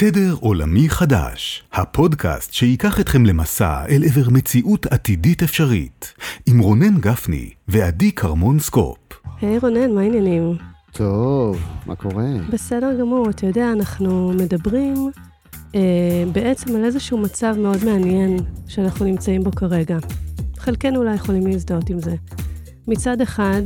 [0.00, 6.14] תדר עולמי חדש, הפודקאסט שייקח אתכם למסע אל עבר מציאות עתידית אפשרית,
[6.46, 8.98] עם רונן גפני ועדי קרמון סקופ.
[9.40, 10.56] היי hey, רונן, מה העניינים?
[10.92, 12.24] טוב, מה קורה?
[12.52, 15.10] בסדר גמור, אתה יודע, אנחנו מדברים
[15.74, 15.80] אה,
[16.32, 18.36] בעצם על איזשהו מצב מאוד מעניין
[18.68, 19.98] שאנחנו נמצאים בו כרגע.
[20.58, 22.14] חלקנו אולי יכולים להזדהות עם זה.
[22.88, 23.62] מצד אחד,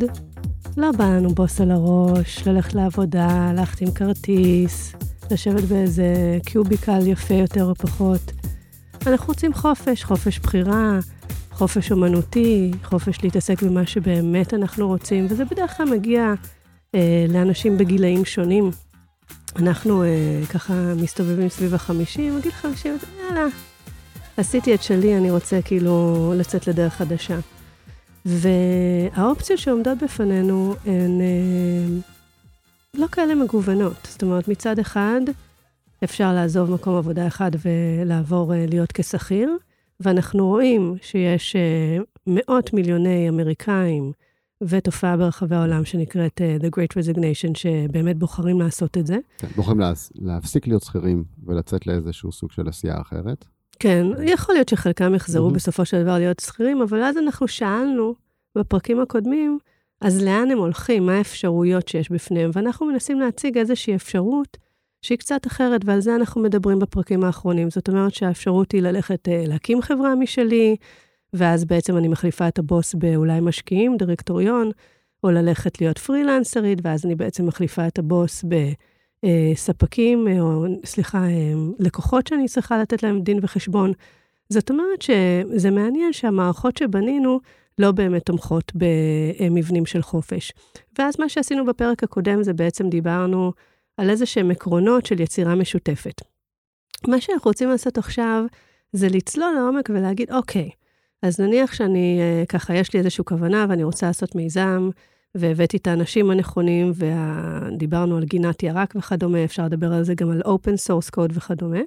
[0.76, 4.92] לא בא לנו בוס על הראש, ללכת לעבודה, להחתים כרטיס,
[5.32, 8.32] לשבת באיזה קיוביקל יפה יותר או פחות.
[9.07, 10.98] אנחנו רוצים חופש, חופש בחירה,
[11.50, 16.34] חופש אומנותי, חופש להתעסק במה שבאמת אנחנו רוצים, וזה בדרך כלל מגיע
[16.94, 18.71] אה, לאנשים בגילאים שונים.
[19.57, 20.08] אנחנו אה,
[20.50, 23.46] ככה מסתובבים סביב החמישים, בגיל חמישים, יאללה,
[24.36, 27.38] עשיתי את שלי, אני רוצה כאילו לצאת לדרך חדשה.
[28.24, 32.11] והאופציות שעומדות בפנינו הן אה,
[32.96, 34.08] לא כאלה מגוונות.
[34.10, 35.20] זאת אומרת, מצד אחד,
[36.05, 39.56] אפשר לעזוב מקום עבודה אחד ולעבור אה, להיות כשכיר,
[40.00, 44.12] ואנחנו רואים שיש אה, מאות מיליוני אמריקאים
[44.62, 49.18] ותופעה ברחבי העולם שנקראת uh, The Great Resignation, שבאמת בוחרים לעשות את זה.
[49.38, 53.44] כן, בוחרים לה, להפסיק להיות שכירים ולצאת לאיזשהו סוג של עשייה אחרת.
[53.78, 55.54] כן, יכול להיות שחלקם יחזרו mm-hmm.
[55.54, 58.14] בסופו של דבר להיות שכירים, אבל אז אנחנו שאלנו
[58.58, 59.58] בפרקים הקודמים,
[60.03, 61.06] אז לאן הם הולכים?
[61.06, 62.50] מה האפשרויות שיש בפניהם?
[62.53, 64.56] ואנחנו מנסים להציג איזושהי אפשרות
[65.03, 67.70] שהיא קצת אחרת, ועל זה אנחנו מדברים בפרקים האחרונים.
[67.70, 70.77] זאת אומרת שהאפשרות היא ללכת uh, להקים חברה משלי,
[71.33, 74.70] ואז בעצם אני מחליפה את הבוס באולי משקיעים, דירקטוריון,
[75.25, 78.45] או ללכת להיות פרילנסרית, ואז אני בעצם מחליפה את הבוס
[79.25, 83.92] בספקים, אה, או סליחה, אה, לקוחות שאני צריכה לתת להם דין וחשבון.
[84.48, 87.41] זאת אומרת שזה מעניין שהמערכות שבנינו
[87.83, 90.52] לא באמת תומכות במבנים של חופש.
[90.98, 93.52] ואז מה שעשינו בפרק הקודם זה בעצם דיברנו
[93.97, 96.20] על איזה שהם עקרונות של יצירה משותפת.
[97.08, 98.44] מה שאנחנו רוצים לעשות עכשיו
[98.92, 100.70] זה לצלול לעומק ולהגיד, אוקיי,
[101.22, 104.90] אז נניח שאני, אה, ככה, יש לי איזושהי כוונה ואני רוצה לעשות מיזם,
[105.35, 110.40] והבאתי את האנשים הנכונים, ודיברנו על גינת ירק וכדומה, אפשר לדבר על זה גם על
[110.40, 111.80] open source code וכדומה.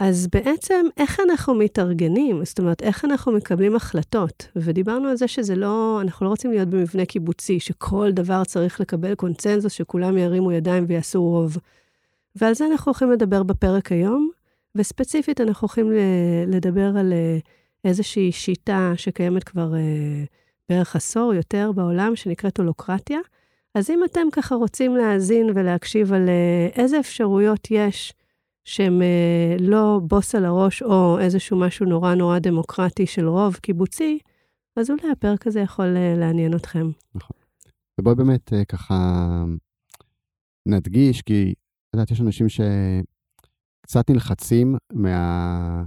[0.00, 2.44] אז בעצם, איך אנחנו מתארגנים?
[2.44, 4.48] זאת אומרת, איך אנחנו מקבלים החלטות?
[4.56, 9.14] ודיברנו על זה שזה לא, אנחנו לא רוצים להיות במבנה קיבוצי, שכל דבר צריך לקבל
[9.14, 11.56] קונצנזוס, שכולם ירימו ידיים ויעשו רוב.
[12.36, 14.30] ועל זה אנחנו הולכים לדבר בפרק היום,
[14.74, 15.92] וספציפית אנחנו הולכים
[16.46, 17.38] לדבר על אה,
[17.84, 20.24] איזושהי שיטה שקיימת כבר אה,
[20.68, 23.18] בערך עשור יותר בעולם, שנקראת הולוקרטיה.
[23.74, 28.12] אז אם אתם ככה רוצים להאזין ולהקשיב על אה, איזה אפשרויות יש
[28.64, 34.18] שהם אה, לא בוס על הראש או איזשהו משהו נורא נורא דמוקרטי של רוב קיבוצי,
[34.76, 36.90] אז אולי הפרק הזה יכול אה, לעניין אתכם.
[37.14, 37.36] נכון.
[38.00, 38.94] ובואי באמת אה, ככה
[40.66, 41.54] נדגיש, כי
[41.88, 45.84] את יודעת, יש אנשים שקצת נלחצים מה...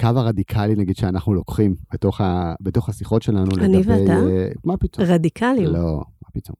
[0.00, 3.92] הקו הרדיקלי, נגיד, שאנחנו לוקחים בתוך, ה, בתוך השיחות שלנו אני לגבי...
[3.92, 4.20] אני ואתה?
[4.64, 5.06] מה פתאום?
[5.06, 5.66] רדיקליים.
[5.66, 6.56] לא, מה פתאום.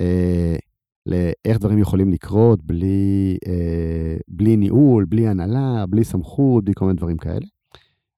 [0.00, 0.67] Uh,
[1.08, 6.96] לאיך דברים יכולים לקרות בלי, uh, בלי ניהול, בלי הנהלה, בלי סמכות, בלי כל מיני
[6.96, 7.46] דברים כאלה.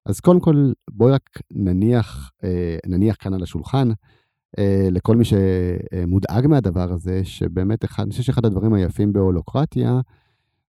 [0.07, 2.45] אז קודם כל, בואי רק נניח, uh,
[2.87, 8.45] נניח כאן על השולחן, uh, לכל מי שמודאג מהדבר הזה, שבאמת, אחד, אני חושב שאחד
[8.45, 10.01] הדברים היפים בהולוקרטיה,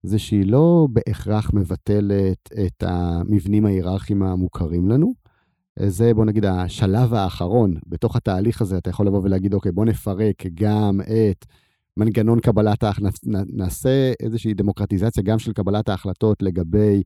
[0.03, 5.13] זה שהיא לא בהכרח מבטלת את המבנים ההיררכיים המוכרים לנו.
[5.79, 10.43] זה, בוא נגיד, השלב האחרון בתוך התהליך הזה, אתה יכול לבוא ולהגיד, אוקיי, בוא נפרק
[10.53, 11.45] גם את
[11.97, 13.19] מנגנון קבלת ההחלטות,
[13.53, 17.03] נעשה איזושהי דמוקרטיזציה גם של קבלת ההחלטות לגבי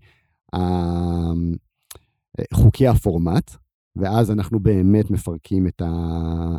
[2.54, 3.52] חוקי הפורמט,
[3.96, 6.58] ואז אנחנו באמת מפרקים את, ה...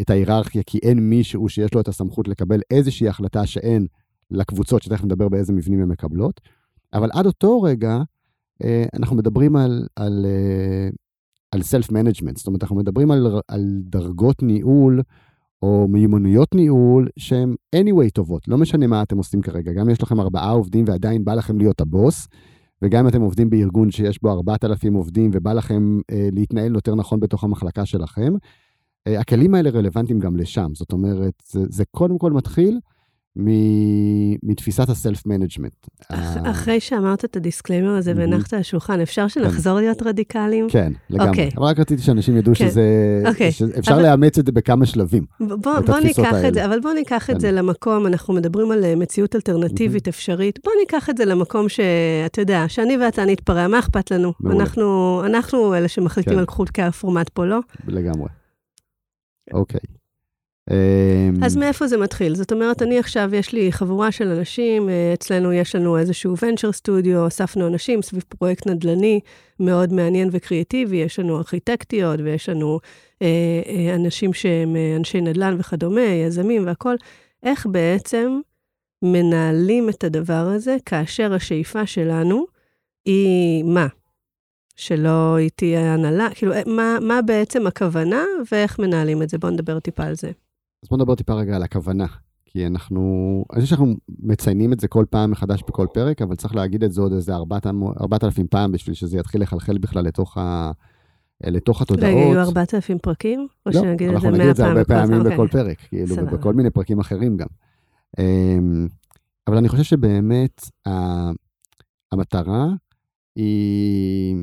[0.00, 3.86] את ההיררכיה, כי אין מישהו שיש לו את הסמכות לקבל איזושהי החלטה שאין
[4.30, 6.40] לקבוצות, שתכף נדבר באיזה מבנים הן מקבלות.
[6.94, 7.98] אבל עד אותו רגע,
[8.64, 10.88] אה, אנחנו מדברים על, על, אה,
[11.50, 15.02] על self-management, זאת אומרת, אנחנו מדברים על, על דרגות ניהול
[15.62, 19.72] או מיומנויות ניהול שהן anyway טובות, לא משנה מה אתם עושים כרגע.
[19.72, 22.28] גם אם יש לכם ארבעה עובדים ועדיין בא לכם להיות הבוס,
[22.82, 27.20] וגם אם אתם עובדים בארגון שיש בו 4,000 עובדים ובא לכם אה, להתנהל יותר נכון
[27.20, 28.32] בתוך המחלקה שלכם,
[29.06, 30.70] אה, הכלים האלה רלוונטיים גם לשם.
[30.74, 32.80] זאת אומרת, זה, זה קודם כל מתחיל
[34.42, 35.86] מתפיסת ה self management.
[36.50, 39.84] אחרי שאמרת את ה disclaimer הזה והנחת על השולחן, אפשר שנחזור כן.
[39.84, 40.66] להיות רדיקליים?
[40.70, 41.28] כן, לגמרי.
[41.28, 41.50] אוקיי.
[41.56, 42.68] אבל רק רציתי שאנשים ידעו כן.
[42.68, 42.82] שזה...
[43.26, 43.52] אוקיי.
[43.52, 45.24] שאפשר לאמץ את זה בכמה שלבים.
[45.40, 47.40] בוא ניקח את זה, אבל בוא ניקח את כן.
[47.40, 52.40] זה למקום, אנחנו מדברים על אה, מציאות אלטרנטיבית אפשרית, בוא ניקח את זה למקום שאתה
[52.40, 54.32] יודע, שאני ואתה נתפרע, מה אכפת לנו?
[55.26, 57.58] אנחנו אלה שמחליטים על חוקי הפורמט פה, לא?
[57.88, 58.28] לגמרי.
[59.52, 59.80] אוקיי.
[59.84, 59.99] אמ,
[61.42, 62.34] אז מאיפה זה מתחיל?
[62.34, 66.72] זאת אומרת, אני עכשיו, יש לי חבורה של אנשים, אה, אצלנו יש לנו איזשהו venture
[66.72, 69.20] סטודיו, אספנו אנשים סביב פרויקט נדל"ני
[69.60, 72.80] מאוד מעניין וקריאטיבי, יש לנו ארכיטקטיות ויש לנו
[73.22, 73.26] אה,
[73.66, 76.96] אה, אנשים שהם אנשי נדל"ן וכדומה, יזמים והכול.
[77.42, 78.40] איך בעצם
[79.02, 82.46] מנהלים את הדבר הזה כאשר השאיפה שלנו
[83.04, 83.86] היא מה?
[84.76, 86.28] שלא תהיה הנהלה?
[86.34, 89.38] כאילו, מה, מה בעצם הכוונה ואיך מנהלים את זה?
[89.38, 90.30] בואו נדבר טיפה על זה.
[90.82, 92.06] אז בוא נדבר טיפה רגע על הכוונה.
[92.52, 96.54] כי אנחנו, אני חושב שאנחנו מציינים את זה כל פעם מחדש בכל פרק, אבל צריך
[96.54, 100.70] להגיד את זה עוד איזה 4,000 פעם בשביל שזה יתחיל לחלחל בכלל לתוך, ה,
[101.44, 102.10] לתוך התודעות.
[102.10, 103.48] רגע, יהיו 4,000 פרקים?
[103.66, 105.32] או לא, שנגיד את אנחנו זה 100 נגיד את זה הרבה פעמים פעם?
[105.32, 105.64] בכל אוקיי.
[105.64, 106.34] פרק, כאילו, סבבה.
[106.34, 107.46] ובכל מיני פרקים אחרים גם.
[108.18, 108.88] אמ,
[109.46, 110.60] אבל אני חושב שבאמת
[112.12, 112.66] המטרה
[113.36, 114.36] היא,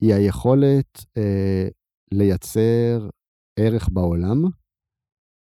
[0.00, 1.68] היא היכולת אה,
[2.12, 3.08] לייצר
[3.56, 4.44] ערך בעולם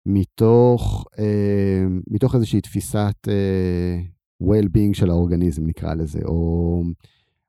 [0.08, 4.00] מתוך, אה, מתוך איזושהי תפיסת אה,
[4.42, 6.82] well-being של האורגניזם, נקרא לזה, או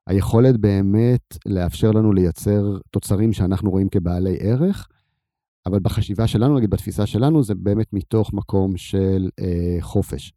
[0.08, 4.88] היכולת באמת לאפשר לנו לייצר תוצרים שאנחנו רואים כבעלי ערך,
[5.66, 10.34] אבל בחשיבה שלנו, נגיד בתפיסה שלנו, זה באמת מתוך מקום של אה, חופש.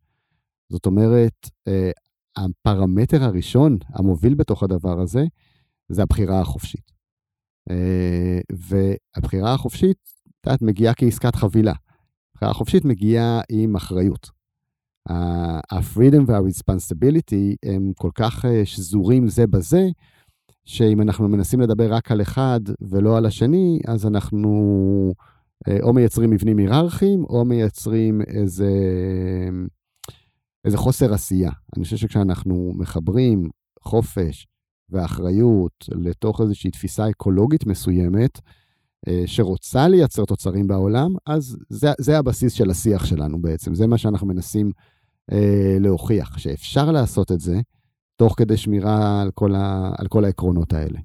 [0.72, 1.90] זאת אומרת, אה,
[2.36, 5.24] הפרמטר הראשון, המוביל בתוך הדבר הזה,
[5.88, 6.92] זה הבחירה החופשית.
[7.70, 9.98] אה, והבחירה החופשית,
[10.40, 11.72] את יודעת, מגיעה כעסקת חבילה.
[12.43, 14.31] הבחירה החופשית מגיעה עם אחריות.
[15.09, 19.89] ה-freedom וה-responsibility הם כל כך אה, שזורים זה בזה,
[20.65, 24.50] שאם אנחנו מנסים לדבר רק על אחד ולא על השני, אז אנחנו
[25.69, 28.71] אה, או מייצרים מבנים היררכיים, או מייצרים איזה,
[30.65, 31.50] איזה חוסר עשייה.
[31.77, 33.49] אני חושב שכשאנחנו מחברים
[33.81, 34.47] חופש
[34.91, 38.41] ואחריות לתוך איזושהי תפיסה אקולוגית מסוימת,
[39.26, 43.75] שרוצה לייצר תוצרים בעולם, אז זה, זה הבסיס של השיח שלנו בעצם.
[43.75, 44.70] זה מה שאנחנו מנסים
[45.32, 47.60] אה, להוכיח, שאפשר לעשות את זה,
[48.16, 50.99] תוך כדי שמירה על כל, ה, על כל העקרונות האלה.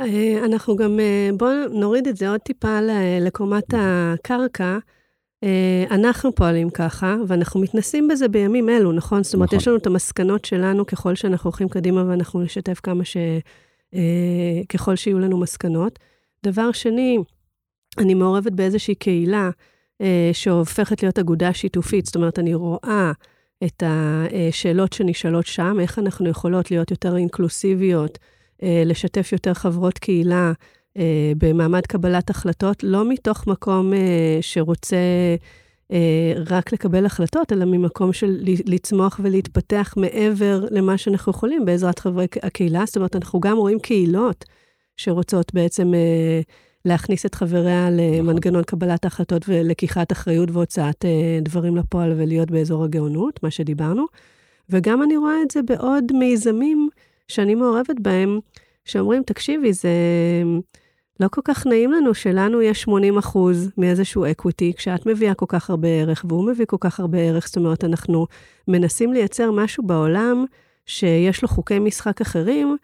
[0.00, 2.78] אה, אנחנו גם, אה, בואו נוריד את זה עוד טיפה
[3.20, 4.78] לקומת הקרקע.
[5.44, 9.22] אה, אנחנו פועלים ככה, ואנחנו מתנסים בזה בימים אלו, נכון?
[9.22, 9.58] זאת אומרת, נכון.
[9.58, 13.16] יש לנו את המסקנות שלנו ככל שאנחנו הולכים קדימה, ואנחנו נשתף כמה ש...
[13.94, 15.98] אה, ככל שיהיו לנו מסקנות.
[16.44, 17.18] דבר שני,
[17.98, 19.50] אני מעורבת באיזושהי קהילה
[20.00, 23.12] אה, שהופכת להיות אגודה שיתופית, זאת אומרת, אני רואה
[23.64, 28.18] את השאלות שנשאלות שם, איך אנחנו יכולות להיות יותר אינקלוסיביות,
[28.62, 30.52] אה, לשתף יותר חברות קהילה
[30.96, 34.96] אה, במעמד קבלת החלטות, לא מתוך מקום אה, שרוצה
[35.92, 42.26] אה, רק לקבל החלטות, אלא ממקום של לצמוח ולהתפתח מעבר למה שאנחנו יכולים בעזרת חברי
[42.42, 42.82] הקהילה.
[42.86, 44.44] זאת אומרת, אנחנו גם רואים קהילות
[45.02, 46.40] שרוצות בעצם אה,
[46.84, 53.42] להכניס את חבריה למנגנון קבלת ההחלטות ולקיחת אחריות והוצאת אה, דברים לפועל ולהיות באזור הגאונות,
[53.42, 54.06] מה שדיברנו.
[54.70, 56.88] וגם אני רואה את זה בעוד מיזמים
[57.28, 58.38] שאני מעורבת בהם,
[58.84, 59.88] שאומרים, תקשיבי, זה
[61.20, 65.70] לא כל כך נעים לנו שלנו יש 80 אחוז מאיזשהו אקוויטי, כשאת מביאה כל כך
[65.70, 68.26] הרבה ערך והוא מביא כל כך הרבה ערך, זאת אומרת, אנחנו
[68.68, 70.44] מנסים לייצר משהו בעולם
[70.86, 72.76] שיש לו חוקי משחק אחרים,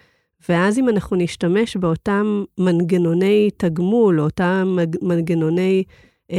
[0.48, 5.84] ואז אם אנחנו נשתמש באותם מנגנוני תגמול, או אותם מנגנוני
[6.32, 6.38] אה,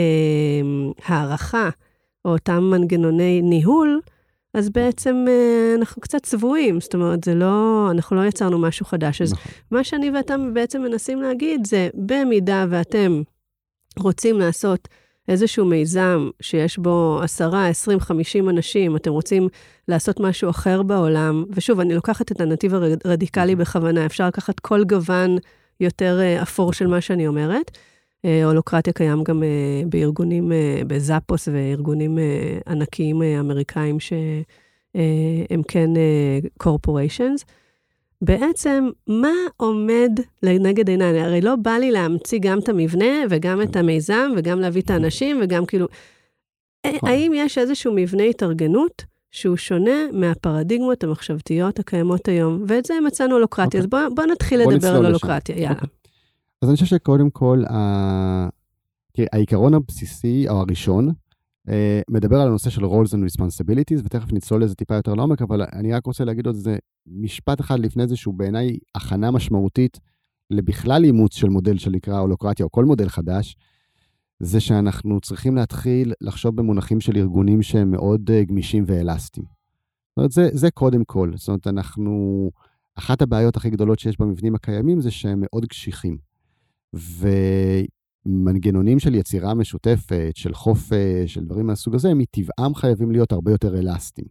[1.05, 1.69] הערכה,
[2.25, 4.01] או אותם מנגנוני ניהול,
[4.53, 9.21] אז בעצם אה, אנחנו קצת צבועים, זאת אומרת, זה לא, אנחנו לא יצרנו משהו חדש.
[9.21, 9.51] אז נכון.
[9.71, 13.21] מה שאני ואתם בעצם מנסים להגיד זה, במידה ואתם
[13.99, 14.87] רוצים לעשות
[15.29, 19.47] איזשהו מיזם שיש בו 10, 20, 50 אנשים, אתם רוצים
[19.87, 22.73] לעשות משהו אחר בעולם, ושוב, אני לוקחת את הנתיב
[23.05, 25.37] הרדיקלי בכוונה, אפשר לקחת כל גוון
[25.79, 27.77] יותר אה, אפור של מה שאני אומרת.
[28.25, 30.51] אה, הולוקרטיה קיים גם אה, בארגונים,
[30.87, 32.17] בזאפוס וארגונים
[32.67, 35.89] ענקיים אמריקאים שהם כן
[36.57, 37.45] קורפוריישנס.
[38.21, 40.11] בעצם, מה עומד
[40.43, 41.21] לנגד עיניי?
[41.21, 45.39] הרי לא בא לי להמציא גם את המבנה וגם את המיזם וגם להביא את האנשים
[45.43, 45.87] וגם כאילו...
[46.85, 47.09] אה, נכון.
[47.09, 52.63] האם יש איזשהו מבנה התארגנות שהוא שונה מהפרדיגמות המחשבתיות הקיימות היום?
[52.67, 53.65] ואת זה מצאנו הולוקרטיה.
[53.65, 53.79] אוקיי.
[53.79, 55.05] אז בואו בוא נתחיל בוא לדבר על.
[55.05, 55.71] הולוקרטיה, יאללה.
[55.71, 55.89] אוקיי.
[56.61, 58.49] אז אני חושב שקודם כל, ה...
[59.33, 61.11] העיקרון הבסיסי, או הראשון,
[62.09, 65.93] מדבר על הנושא של roles and responsibilities, ותכף נצלול לזה טיפה יותר לעומק, אבל אני
[65.93, 69.99] רק רוצה להגיד עוד איזה משפט אחד לפני זה, שהוא בעיניי הכנה משמעותית
[70.49, 73.55] לבכלל אימוץ של מודל שנקרא הולוקרטיה, או כל מודל חדש,
[74.39, 79.45] זה שאנחנו צריכים להתחיל לחשוב במונחים של ארגונים שהם מאוד אה, גמישים ואלסטיים.
[79.45, 81.31] זאת אומרת, זה, זה קודם כל.
[81.35, 82.49] זאת אומרת, אנחנו...
[82.99, 86.17] אחת הבעיות הכי גדולות שיש במבנים הקיימים זה שהם מאוד קשיחים.
[88.29, 93.79] מנגנונים של יצירה משותפת, של חופש, של דברים מהסוג הזה, מטבעם חייבים להיות הרבה יותר
[93.79, 94.27] אלסטיים.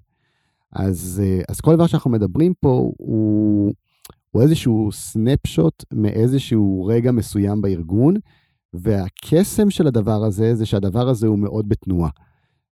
[0.73, 3.73] אז, אה, אז כל דבר שאנחנו מדברים פה הוא,
[4.31, 8.14] הוא איזשהו סנפשוט מאיזשהו רגע מסוים בארגון,
[8.75, 12.11] והקסם של הדבר הזה זה שהדבר הזה הוא מאוד בתנועה.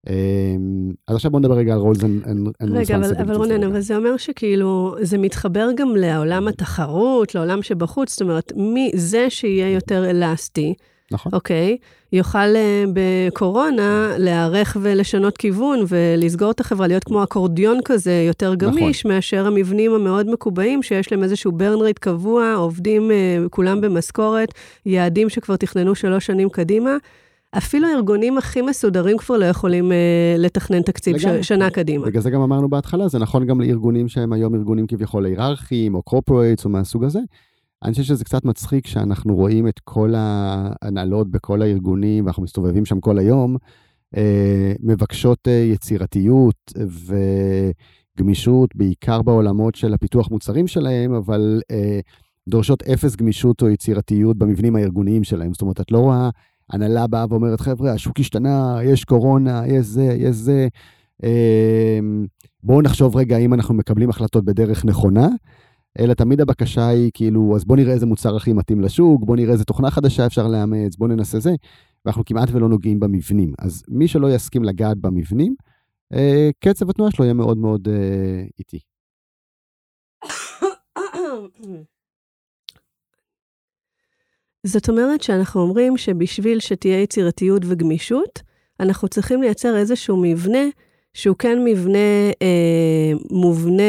[0.08, 3.96] אמ, אז עכשיו בוא נדבר רגע על roles and רגע, אבל, אבל רונן, אבל זה
[3.96, 10.10] אומר שכאילו, זה מתחבר גם לעולם התחרות, לעולם שבחוץ, זאת אומרת, מי זה שיהיה יותר
[10.10, 10.74] אלסטי,
[11.12, 11.32] נכון.
[11.34, 11.76] אוקיי?
[12.12, 18.70] יוכל אה, בקורונה להיערך ולשנות כיוון ולסגור את החברה, להיות כמו אקורדיון כזה, יותר נכון.
[18.70, 19.14] גמיש, נכון.
[19.14, 24.54] מאשר המבנים המאוד מקובעים, שיש להם איזשהו burn rate קבוע, עובדים אה, כולם במשכורת,
[24.86, 26.96] יעדים שכבר תכננו שלוש שנים קדימה.
[27.58, 32.06] אפילו הארגונים הכי מסודרים כבר לא יכולים אה, לתכנן תקציב ש, שנה קדימה.
[32.06, 36.02] בגלל זה גם אמרנו בהתחלה, זה נכון גם לארגונים שהם היום ארגונים כביכול היררכיים, או
[36.02, 37.20] קורפורייטס, או מהסוג הזה.
[37.84, 43.00] אני חושב שזה קצת מצחיק שאנחנו רואים את כל ההנהלות בכל הארגונים, ואנחנו מסתובבים שם
[43.00, 43.56] כל היום,
[44.16, 46.72] אה, מבקשות אה, יצירתיות
[48.18, 52.00] וגמישות, בעיקר בעולמות של הפיתוח מוצרים שלהם, אבל אה,
[52.48, 55.52] דורשות אפס גמישות או יצירתיות במבנים הארגוניים שלהם.
[55.52, 56.30] זאת אומרת, את לא רואה
[56.70, 60.68] הנהלה באה ואומרת, חבר'ה, השוק השתנה, יש קורונה, יש זה, יש זה.
[62.62, 65.28] בואו נחשוב רגע אם אנחנו מקבלים החלטות בדרך נכונה.
[65.98, 69.52] אלא תמיד הבקשה היא כאילו, אז בוא נראה איזה מוצר הכי מתאים לשוק, בוא נראה
[69.52, 71.54] איזה תוכנה חדשה אפשר לאמץ, בוא ננסה זה,
[72.04, 73.52] ואנחנו כמעט ולא נוגעים במבנים.
[73.58, 75.54] אז מי שלא יסכים לגעת במבנים,
[76.12, 78.78] אה, קצב התנועה שלו יהיה מאוד מאוד אה, איטי.
[84.66, 88.42] זאת אומרת שאנחנו אומרים שבשביל שתהיה יצירתיות וגמישות,
[88.80, 90.64] אנחנו צריכים לייצר איזשהו מבנה
[91.14, 93.82] שהוא כן מבנה אה, מובנה,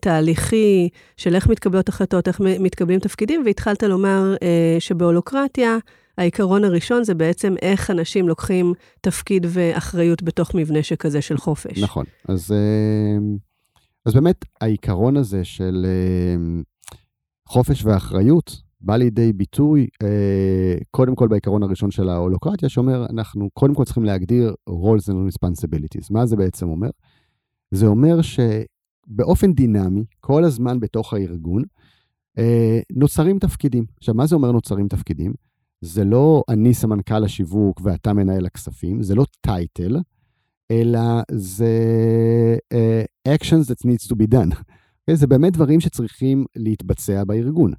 [0.00, 5.78] תהליכי, של איך מתקבלות החלטות, איך מתקבלים תפקידים, והתחלת לומר אה, שבהולוקרטיה,
[6.18, 11.78] העיקרון הראשון זה בעצם איך אנשים לוקחים תפקיד ואחריות בתוך מבנה שכזה של חופש.
[11.78, 12.04] נכון.
[12.28, 13.18] אז, אה,
[14.06, 16.62] אז באמת, העיקרון הזה של אה,
[17.48, 23.74] חופש ואחריות, בא לידי ביטוי אה, קודם כל בעיקרון הראשון של ההולוקרטיה, שאומר, אנחנו קודם
[23.74, 26.06] כל צריכים להגדיר roles and responsibilities.
[26.10, 26.90] מה זה בעצם אומר?
[27.70, 31.62] זה אומר שבאופן דינמי, כל הזמן בתוך הארגון,
[32.38, 33.84] אה, נוצרים תפקידים.
[33.96, 35.32] עכשיו, מה זה אומר נוצרים תפקידים?
[35.80, 39.96] זה לא אני סמנכ"ל השיווק ואתה מנהל הכספים, זה לא טייטל,
[40.70, 41.00] אלא
[41.32, 41.76] זה
[42.74, 44.54] uh, actions that needs to be done.
[44.54, 45.14] Okay?
[45.14, 47.72] זה באמת דברים שצריכים להתבצע בארגון.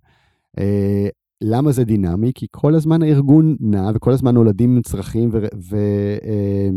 [0.59, 1.07] אה,
[1.41, 2.31] למה זה דינמי?
[2.35, 5.37] כי כל הזמן הארגון נע וכל הזמן נולדים צרכים ו-
[5.69, 6.69] ו- אה,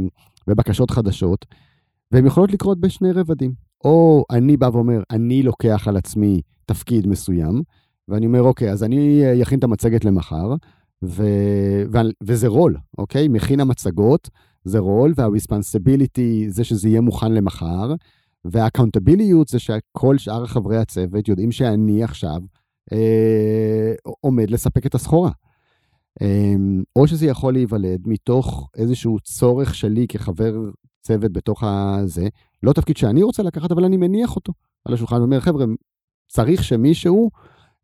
[0.49, 1.47] ובקשות חדשות,
[2.13, 3.53] והן יכולות לקרות בשני רבדים.
[3.85, 7.63] או אני בא ואומר, אני לוקח על עצמי תפקיד מסוים,
[8.09, 10.55] ואני אומר, אוקיי, אז אני אכין את המצגת למחר,
[11.05, 13.29] ו- ו- וזה רול, אוקיי?
[13.29, 14.31] מכין המצגות,
[14.65, 17.95] זה רול, וה-responsibility זה שזה יהיה מוכן למחר,
[18.45, 22.41] וה-accountability זה שכל שאר חברי הצוות יודעים שאני עכשיו
[22.93, 25.31] אה, עומד לספק את הסחורה.
[26.23, 26.55] אה,
[26.97, 30.55] או שזה יכול להיוולד מתוך איזשהו צורך שלי כחבר
[31.03, 32.29] צוות בתוך הזה,
[32.63, 34.53] לא תפקיד שאני רוצה לקחת, אבל אני מניח אותו
[34.85, 35.65] על השולחן ואומר, חבר'ה,
[36.29, 37.31] צריך שמישהו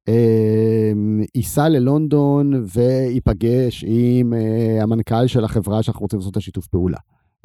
[0.09, 0.92] אה,
[1.35, 6.99] ייסע ללונדון וייפגש עם אה, המנכ"ל של החברה שאנחנו רוצים לעשות את השיתוף פעולה.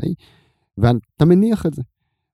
[0.03, 0.09] אה?
[0.77, 1.81] ואתה מניח את זה.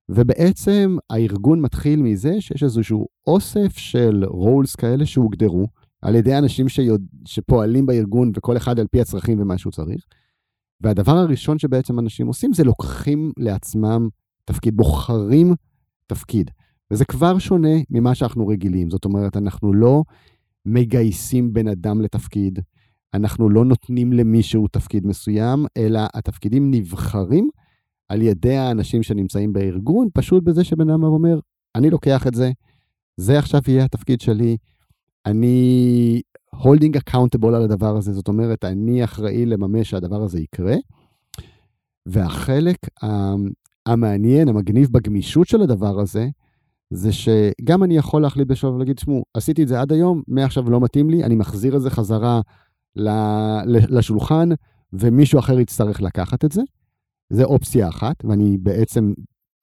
[0.09, 5.67] ובעצם הארגון מתחיל מזה שיש איזשהו אוסף של רולס כאלה שהוגדרו
[6.01, 7.05] על ידי אנשים שיוד...
[7.25, 10.05] שפועלים בארגון וכל אחד על פי הצרכים ומה שהוא צריך.
[10.81, 14.09] והדבר הראשון שבעצם אנשים עושים זה לוקחים לעצמם
[14.45, 15.53] תפקיד, בוחרים
[16.07, 16.51] תפקיד.
[16.91, 18.89] וזה כבר שונה ממה שאנחנו רגילים.
[18.89, 20.03] זאת אומרת, אנחנו לא
[20.65, 22.59] מגייסים בן אדם לתפקיד,
[23.13, 27.49] אנחנו לא נותנים למישהו תפקיד מסוים, אלא התפקידים נבחרים
[28.11, 31.39] על ידי האנשים שנמצאים בארגון, פשוט בזה שבן אדם אומר,
[31.75, 32.51] אני לוקח את זה,
[33.17, 34.57] זה עכשיו יהיה התפקיד שלי,
[35.25, 36.21] אני
[36.55, 40.75] holding accountable על הדבר הזה, זאת אומרת, אני אחראי לממש שהדבר הזה יקרה.
[42.05, 42.77] והחלק
[43.85, 46.27] המעניין, המגניב בגמישות של הדבר הזה,
[46.89, 50.79] זה שגם אני יכול להחליט בשלב ולהגיד, תשמעו, עשיתי את זה עד היום, מעכשיו לא
[50.81, 52.41] מתאים לי, אני מחזיר את זה חזרה
[53.65, 54.49] לשולחן,
[54.93, 56.61] ומישהו אחר יצטרך לקחת את זה.
[57.31, 59.13] זה אופציה אחת, ואני בעצם,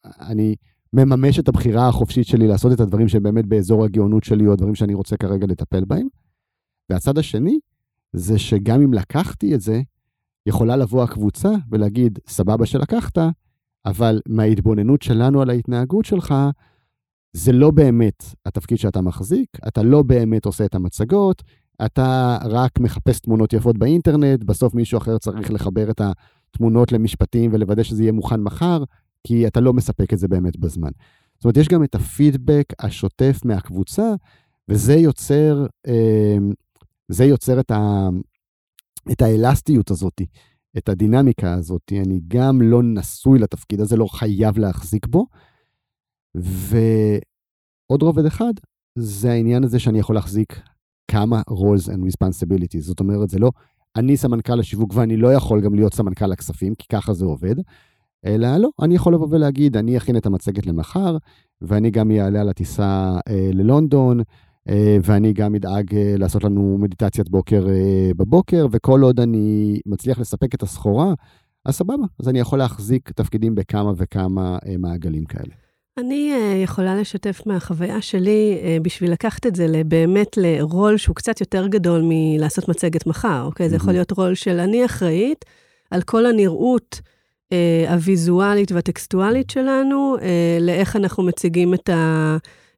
[0.05, 0.55] אני
[0.93, 4.95] מממש את הבחירה החופשית שלי לעשות את הדברים שבאמת באזור הגאונות שלי, או הדברים שאני
[4.95, 6.07] רוצה כרגע לטפל בהם.
[6.91, 7.59] והצד השני,
[8.13, 9.83] זה שגם אם לקחתי את זה,
[10.47, 13.19] יכולה לבוא הקבוצה ולהגיד, סבבה שלקחת,
[13.87, 16.35] אבל מההתבוננות שלנו על ההתנהגות שלך,
[17.33, 21.43] זה לא באמת התפקיד שאתה מחזיק, אתה לא באמת עושה את המצגות,
[21.85, 26.01] אתה רק מחפש תמונות יפות באינטרנט, בסוף מישהו אחר צריך לחבר את
[26.51, 28.85] התמונות למשפטים ולוודא שזה יהיה מוכן מחר,
[29.27, 30.91] כי אתה לא מספק את זה באמת בזמן.
[31.35, 34.15] זאת אומרת, יש גם את הפידבק השוטף מהקבוצה,
[34.69, 36.37] וזה יוצר, אה,
[37.09, 38.09] זה יוצר את, ה,
[39.13, 40.23] את האלסטיות הזאת,
[40.79, 41.93] את הדינמיקה הזאת.
[41.93, 45.27] אני גם לא נשוי לתפקיד הזה, לא חייב להחזיק בו.
[46.35, 48.53] ועוד רובד אחד,
[48.99, 50.61] זה העניין הזה שאני יכול להחזיק
[51.11, 52.81] כמה roles and responsibilities.
[52.81, 53.51] זאת אומרת, זה לא
[53.97, 57.55] אני סמנכ"ל השיווק ואני לא יכול גם להיות סמנכ"ל הכספים, כי ככה זה עובד,
[58.27, 61.17] אלא לא, אני יכול לבוא ולהגיד, אני אכין את המצגת למחר,
[61.63, 64.21] ואני גם אעלה על הטיסה אה, ללונדון,
[64.69, 70.19] אה, ואני גם אדאג אה, לעשות לנו מדיטציית בוקר אה, בבוקר, וכל עוד אני מצליח
[70.19, 71.15] לספק את הסחורה,
[71.65, 75.68] אז סבבה, אז אני יכול להחזיק תפקידים בכמה וכמה אה, מעגלים כאלה.
[75.99, 81.41] אני uh, יכולה לשתף מהחוויה שלי, uh, בשביל לקחת את זה באמת לרול שהוא קצת
[81.41, 83.67] יותר גדול מלעשות מצגת מחר, אוקיי?
[83.67, 83.71] Mm-hmm.
[83.71, 85.45] זה יכול להיות רול של אני אחראית
[85.91, 90.17] על כל הנראות uh, הוויזואלית והטקסטואלית שלנו,
[90.61, 91.91] לאיך אנחנו מציגים את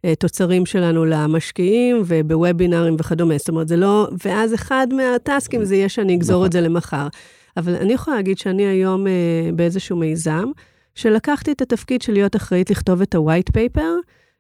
[0.04, 3.38] התוצרים שלנו למשקיעים ובוובינארים וכדומה.
[3.38, 4.08] זאת אומרת, זה לא...
[4.24, 6.46] ואז אחד מהטסקים זה יהיה שאני אגזור נכון.
[6.46, 7.08] את זה למחר.
[7.56, 9.06] אבל אני יכולה להגיד שאני היום
[9.54, 10.50] באיזשהו מיזם,
[10.94, 13.80] שלקחתי את התפקיד של להיות אחראית לכתוב את ה-white paper,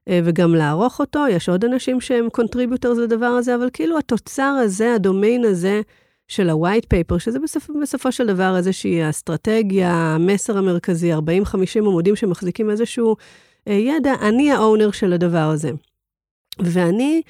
[0.08, 4.94] אה, וגם לערוך אותו, יש עוד אנשים שהם contributors לדבר הזה, אבל כאילו התוצר הזה,
[4.94, 5.80] הדומיין הזה
[6.28, 11.18] של ה-white paper, שזה בסופ, בסופו של דבר איזושהי אסטרטגיה, המסר המרכזי, 40-50
[11.76, 13.16] עמודים שמחזיקים איזשהו
[13.68, 15.70] אה, ידע, אני האונר של הדבר הזה.
[16.58, 17.22] ואני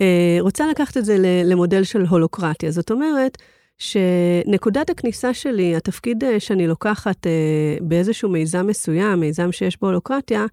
[0.00, 2.70] אה, רוצה לקחת את זה למודל של הולוקרטיה.
[2.70, 3.38] זאת אומרת,
[3.78, 10.46] שנקודת הכניסה שלי, התפקיד אה, שאני לוקחת אה, באיזשהו מיזם מסוים, מיזם שיש בו הולוקרטיה,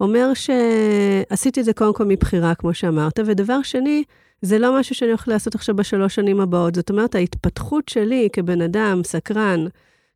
[0.00, 4.04] אומר שעשיתי את זה קודם כל מבחירה, כמו שאמרת, ודבר שני,
[4.42, 6.74] זה לא משהו שאני הולכת לעשות עכשיו בשלוש שנים הבאות.
[6.74, 9.66] זאת אומרת, ההתפתחות שלי כבן אדם סקרן,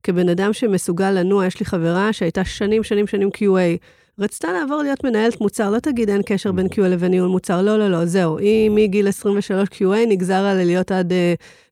[0.02, 3.78] כבן אדם שמסוגל לנוע, יש לי חברה שהייתה שנים, שנים, שנים QA,
[4.18, 7.78] רצתה לעבור להיות מנהלת מוצר, לא תגיד אין קשר בין QA לבין ניהול מוצר, לא,
[7.78, 8.38] לא, לא, זהו.
[8.38, 11.16] היא מגיל 23 QA נגזר עליה להיות עד uh,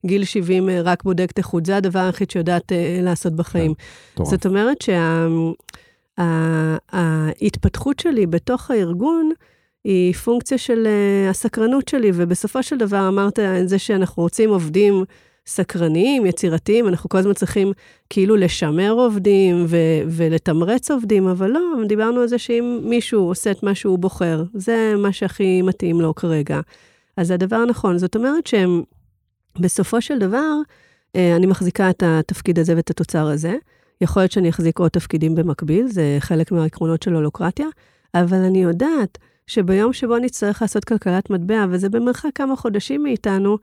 [0.05, 3.73] גיל 70 uh, אה, רק בודקת איכות, זה הדבר היחיד שיודעת uh, לעשות בחיים.
[4.15, 4.77] כן, זאת אומרת
[6.17, 9.31] שההתפתחות שה, שלי בתוך הארגון,
[9.83, 15.03] היא פונקציה של uh, הסקרנות שלי, ובסופו של דבר אמרת זה שאנחנו רוצים עובדים
[15.45, 17.71] סקרניים, יצירתיים, אנחנו כל הזמן צריכים
[18.09, 23.63] כאילו לשמר עובדים ו- ולתמרץ עובדים, אבל לא, דיברנו על זה שאם מישהו עושה את
[23.63, 26.59] מה שהוא בוחר, זה מה שהכי מתאים לו כרגע.
[27.17, 27.97] אז הדבר הנכון.
[27.97, 28.83] זאת אומרת שהם,
[29.59, 30.51] בסופו של דבר,
[31.15, 33.55] אה, אני מחזיקה את התפקיד הזה ואת התוצר הזה.
[34.01, 37.67] יכול להיות שאני אחזיק עוד תפקידים במקביל, זה חלק מהעקרונות של הולוקרטיה,
[38.15, 43.57] אבל אני יודעת שביום שבו נצטרך לעשות כלכלת מטבע, וזה במרחק כמה חודשים מאיתנו,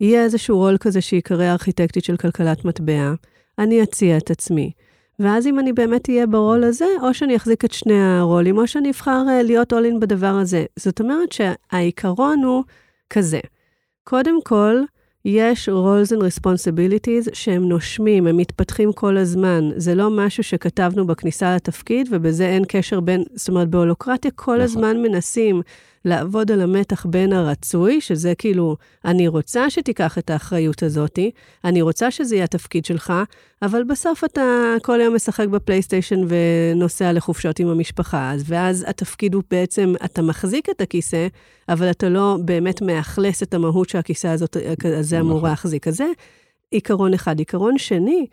[0.00, 3.12] יהיה איזשהו רול כזה שיקרא ארכיטקטית של כלכלת מטבע,
[3.58, 4.72] אני אציע את עצמי.
[5.18, 8.90] ואז אם אני באמת אהיה ברול הזה, או שאני אחזיק את שני הרולים, או שאני
[8.90, 10.64] אבחר uh, להיות all in בדבר הזה.
[10.76, 12.64] זאת אומרת שהעיקרון הוא
[13.10, 13.40] כזה.
[14.04, 14.80] קודם כל,
[15.24, 19.70] יש roles and responsibilities שהם נושמים, הם מתפתחים כל הזמן.
[19.76, 24.60] זה לא משהו שכתבנו בכניסה לתפקיד, ובזה אין קשר בין, זאת אומרת, בהולוקרטיה כל נכון.
[24.64, 25.62] הזמן מנסים
[26.04, 31.30] לעבוד על המתח בין הרצוי, שזה כאילו, אני רוצה שתיקח את האחריות הזאתי,
[31.64, 33.12] אני רוצה שזה יהיה התפקיד שלך,
[33.62, 39.42] אבל בסוף אתה כל היום משחק בפלייסטיישן ונוסע לחופשות עם המשפחה, אז ואז התפקיד הוא
[39.50, 41.26] בעצם, אתה מחזיק את הכיסא,
[41.68, 44.56] אבל אתה לא באמת מאכלס את המהות שהכיסא הזאת,
[44.98, 45.50] הזה אמור נכון.
[45.50, 45.88] להחזיק.
[45.88, 46.06] אז זה
[46.70, 47.38] עיקרון אחד.
[47.38, 48.26] עיקרון שני,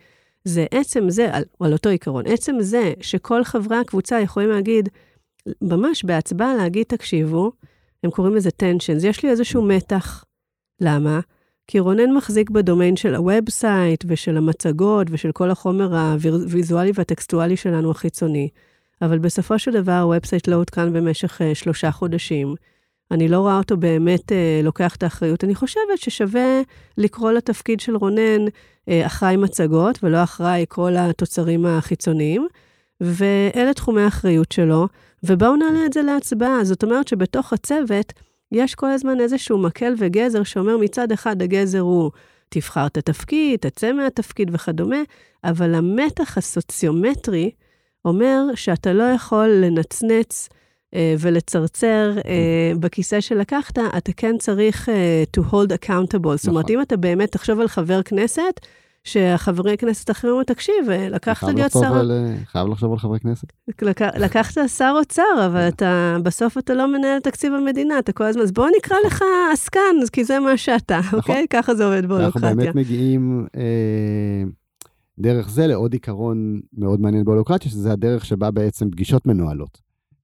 [0.44, 4.88] זה עצם זה, על, על אותו עיקרון, עצם זה שכל חברי הקבוצה יכולים להגיד,
[5.62, 7.52] ממש בהצבעה להגיד, תקשיבו,
[8.04, 10.24] הם קוראים לזה tensions, יש לי איזשהו מתח.
[10.80, 11.20] למה?
[11.66, 17.90] כי רונן מחזיק בדומיין של ה website ושל המצגות ושל כל החומר הוויזואלי והטקסטואלי שלנו
[17.90, 18.48] החיצוני,
[19.02, 22.54] אבל בסופו של דבר ה website לא עודכן במשך אה, שלושה חודשים.
[23.10, 25.44] אני לא רואה אותו באמת אה, לוקח את האחריות.
[25.44, 26.60] אני חושבת ששווה
[26.98, 32.46] לקרוא לתפקיד של רונן אה, אחראי מצגות ולא אחראי כל התוצרים החיצוניים,
[33.00, 34.88] ואלה תחומי האחריות שלו.
[35.22, 36.64] ובואו נעלה את זה להצבעה.
[36.64, 38.12] זאת אומרת שבתוך הצוות
[38.52, 42.10] יש כל הזמן איזשהו מקל וגזר שאומר מצד אחד הגזר הוא
[42.48, 45.02] תבחר את התפקיד, תצא מהתפקיד וכדומה,
[45.44, 47.50] אבל המתח הסוציומטרי
[48.04, 50.48] אומר שאתה לא יכול לנצנץ
[50.94, 56.36] אה, ולצרצר אה, בכיסא שלקחת, אתה כן צריך אה, to hold accountable.
[56.36, 56.76] זאת אומרת, נכון.
[56.76, 58.60] אם אתה באמת תחשוב על חבר כנסת,
[59.04, 61.94] שהחברי כנסת האחרים אומרים, תקשיב, לקחת חייב להיות שר...
[61.94, 63.52] על, אה, חייב לחשוב על חברי כנסת.
[63.82, 64.02] לק...
[64.02, 68.52] לקחת שר אוצר, אבל אתה, בסוף אתה לא מנהל תקציב המדינה, אתה כל הזמן, אז
[68.52, 69.80] בוא נקרא לך עסקן,
[70.12, 71.46] כי זה מה שאתה, אוקיי?
[71.50, 72.54] ככה זה עובד אנחנו באולוקרטיה.
[72.54, 74.42] באמת מגיעים אה,
[75.18, 79.78] דרך זה לעוד עיקרון מאוד מעניין בהולוקרטיה, שזה הדרך שבה בעצם פגישות מנוהלות.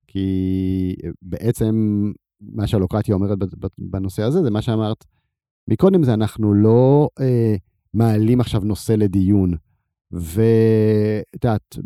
[0.06, 2.04] כי אה, בעצם
[2.40, 3.38] מה שההולוקרטיה אומרת
[3.78, 5.04] בנושא הזה, זה מה שאמרת
[5.68, 7.56] מקודם, זה אנחנו לא אה,
[7.94, 9.54] מעלים עכשיו נושא לדיון,
[10.12, 11.76] ואת יודעת,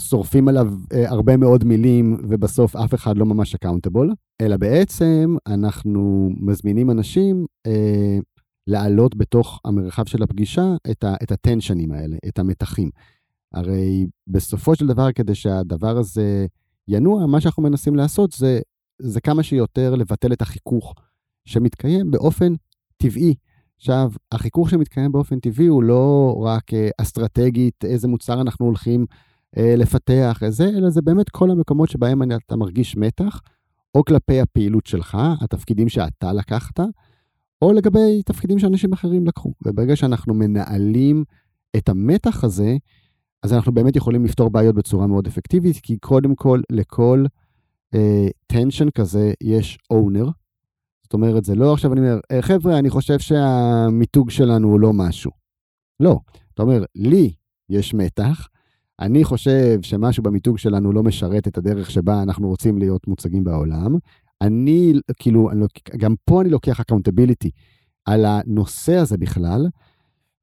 [0.00, 6.30] שורפים עליו אה, הרבה מאוד מילים, ובסוף אף אחד לא ממש accountable, אלא בעצם אנחנו
[6.40, 8.18] מזמינים אנשים אה,
[8.66, 12.90] להעלות בתוך המרחב של הפגישה את, ה, את הטנשנים האלה, את המתחים.
[13.52, 16.46] הרי בסופו של דבר, כדי שהדבר הזה
[16.88, 18.60] ינוע, מה שאנחנו מנסים לעשות זה,
[19.02, 20.94] זה כמה שיותר לבטל את החיכוך
[21.44, 22.52] שמתקיים באופן
[22.96, 23.34] טבעי.
[23.76, 29.06] עכשיו, החיכוך שמתקיים באופן טבעי הוא לא רק אה, אסטרטגית, איזה מוצר אנחנו הולכים
[29.56, 33.40] אה, לפתח, איזה, אלא זה באמת כל המקומות שבהם אתה מרגיש מתח,
[33.94, 36.80] או כלפי הפעילות שלך, התפקידים שאתה לקחת,
[37.62, 39.52] או לגבי תפקידים שאנשים אחרים לקחו.
[39.66, 41.24] וברגע שאנחנו מנהלים
[41.76, 42.76] את המתח הזה,
[43.42, 47.24] אז אנחנו באמת יכולים לפתור בעיות בצורה מאוד אפקטיבית, כי קודם כל, לכל
[48.46, 50.28] טנשן כזה יש אונר.
[51.06, 54.92] זאת אומרת, זה לא עכשיו אני אומר, "אה, חבר'ה, אני חושב שהמיתוג שלנו הוא לא
[54.92, 55.30] משהו.
[56.00, 56.18] לא.
[56.54, 57.32] אתה אומר, לי
[57.70, 58.48] יש מתח,
[59.00, 63.96] אני חושב שמשהו במיתוג שלנו לא משרת את הדרך שבה אנחנו רוצים להיות מוצגים בעולם.
[64.40, 65.64] אני, כאילו, אני,
[65.96, 67.50] גם פה אני לוקח accountability
[68.04, 69.66] על הנושא הזה בכלל,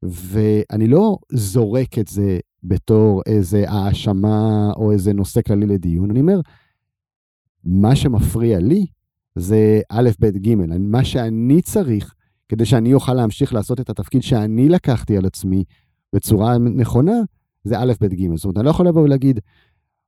[0.03, 6.39] ואני לא זורק את זה בתור איזה האשמה או איזה נושא כללי לדיון, אני אומר,
[7.63, 8.85] מה שמפריע לי
[9.35, 12.13] זה א', ב', ג', מה שאני צריך
[12.49, 15.63] כדי שאני אוכל להמשיך לעשות את התפקיד שאני לקחתי על עצמי
[16.15, 17.21] בצורה נכונה,
[17.63, 18.35] זה א', ב', ג'.
[18.35, 19.39] זאת אומרת, אני לא יכול לבוא ולהגיד,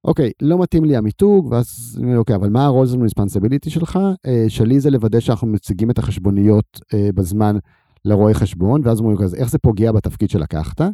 [0.03, 3.99] אוקיי, לא מתאים לי המיתוג, ואז, אוקיי, אבל מה ה-roles and responsibility שלך?
[4.25, 7.57] אה, שלי זה לוודא שאנחנו מציגים את החשבוניות אה, בזמן
[8.05, 10.81] לרואה חשבון, ואז אומרים, אז איך זה פוגע בתפקיד שלקחת?
[10.81, 10.88] "אה,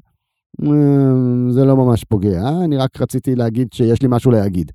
[1.49, 4.71] זה לא ממש פוגע, אני רק רציתי להגיד שיש לי משהו להגיד.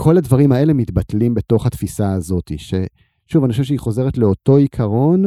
[0.00, 5.24] כל הדברים האלה מתבטלים בתוך התפיסה הזאת, ששוב, אני חושב שהיא חוזרת לאותו עיקרון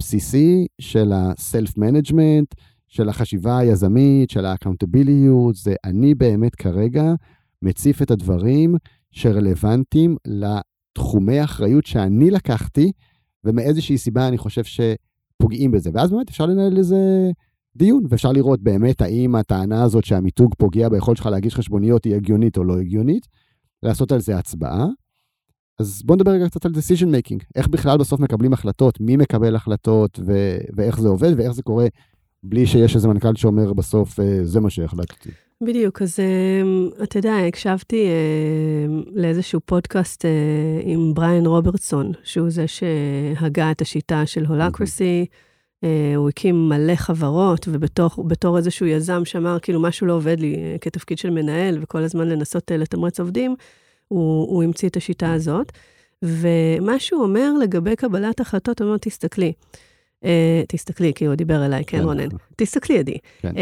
[0.00, 7.14] בסיסי של ה-self-management, של החשיבה היזמית, של ה-accountability, זה אני באמת כרגע
[7.62, 8.74] מציף את הדברים
[9.10, 12.92] שרלוונטיים לתחומי האחריות שאני לקחתי,
[13.44, 15.90] ומאיזושהי סיבה אני חושב שפוגעים בזה.
[15.94, 17.30] ואז באמת אפשר לנהל איזה
[17.76, 22.56] דיון, ואפשר לראות באמת האם הטענה הזאת שהמיתוג פוגע ביכולת שלך להגיש חשבוניות היא הגיונית
[22.56, 23.26] או לא הגיונית,
[23.82, 24.86] לעשות על זה הצבעה.
[25.78, 29.56] אז בואו נדבר רגע קצת על decision making, איך בכלל בסוף מקבלים החלטות, מי מקבל
[29.56, 31.86] החלטות ו- ואיך זה עובד ואיך זה קורה
[32.42, 35.30] בלי שיש איזה מנכ"ל שאומר בסוף, "אה, זה מה שהחלטתי.
[35.62, 40.30] בדיוק, אז אמ, אתה יודע, הקשבתי אמ, לאיזשהו פודקאסט אה,
[40.82, 45.26] עם בריאן רוברטסון, שהוא זה שהגה את השיטה של הולקרסי.
[45.32, 45.47] אה,
[46.16, 51.18] הוא הקים מלא חברות, ובתור איזשהו יזם שאמר, כאילו, משהו לא עובד לי אה, כתפקיד
[51.18, 53.56] של מנהל, וכל הזמן לנסות אה, לתמרץ עובדים,
[54.08, 55.72] הוא, הוא המציא את השיטה הזאת.
[56.22, 59.52] ומה שהוא אומר לגבי קבלת החלטות, הוא אומר, תסתכלי.
[60.24, 62.04] אה, תסתכלי, כי הוא דיבר אליי, כן, כן.
[62.04, 62.28] רונן?
[62.56, 63.16] תסתכלי, עדי.
[63.40, 63.52] כן.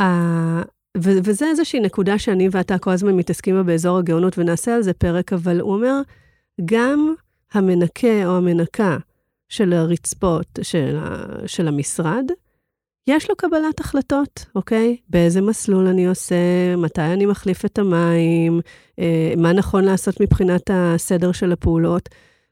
[0.00, 0.62] ה-
[0.96, 4.92] ו- וזה איזושהי נקודה שאני ואתה כל הזמן מתעסקים בה באזור הגאונות, ונעשה על זה
[4.92, 6.00] פרק, אבל הוא אומר,
[6.64, 7.14] גם
[7.52, 8.96] המנקה או המנקה
[9.48, 12.24] של הרצפות של, ה- של המשרד,
[13.06, 14.96] יש לו קבלת החלטות, אוקיי?
[15.08, 16.36] באיזה מסלול אני עושה,
[16.76, 18.60] מתי אני מחליף את המים,
[18.98, 22.08] אה, מה נכון לעשות מבחינת הסדר של הפעולות.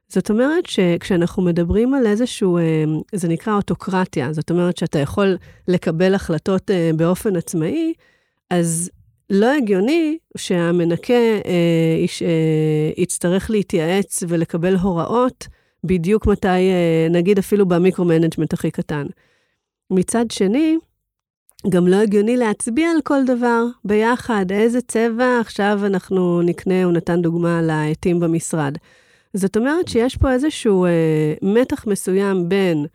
[0.08, 5.36] זאת אומרת שכשאנחנו מדברים על איזשהו, אה, זה נקרא אוטוקרטיה, זאת אומרת שאתה יכול
[5.68, 7.92] לקבל החלטות אה, באופן עצמאי,
[8.50, 8.90] אז
[9.30, 15.46] לא הגיוני שהמנקה אה, יש, אה, יצטרך להתייעץ ולקבל הוראות
[15.84, 19.06] בדיוק מתי, אה, נגיד אפילו ב micro-management הכי קטן.
[19.90, 20.76] מצד שני,
[21.68, 27.22] גם לא הגיוני להצביע על כל דבר ביחד, איזה צבע עכשיו אנחנו נקנה, הוא נתן
[27.22, 28.74] דוגמה לעטים במשרד.
[29.34, 32.86] זאת אומרת שיש פה איזשהו אה, מתח מסוים בין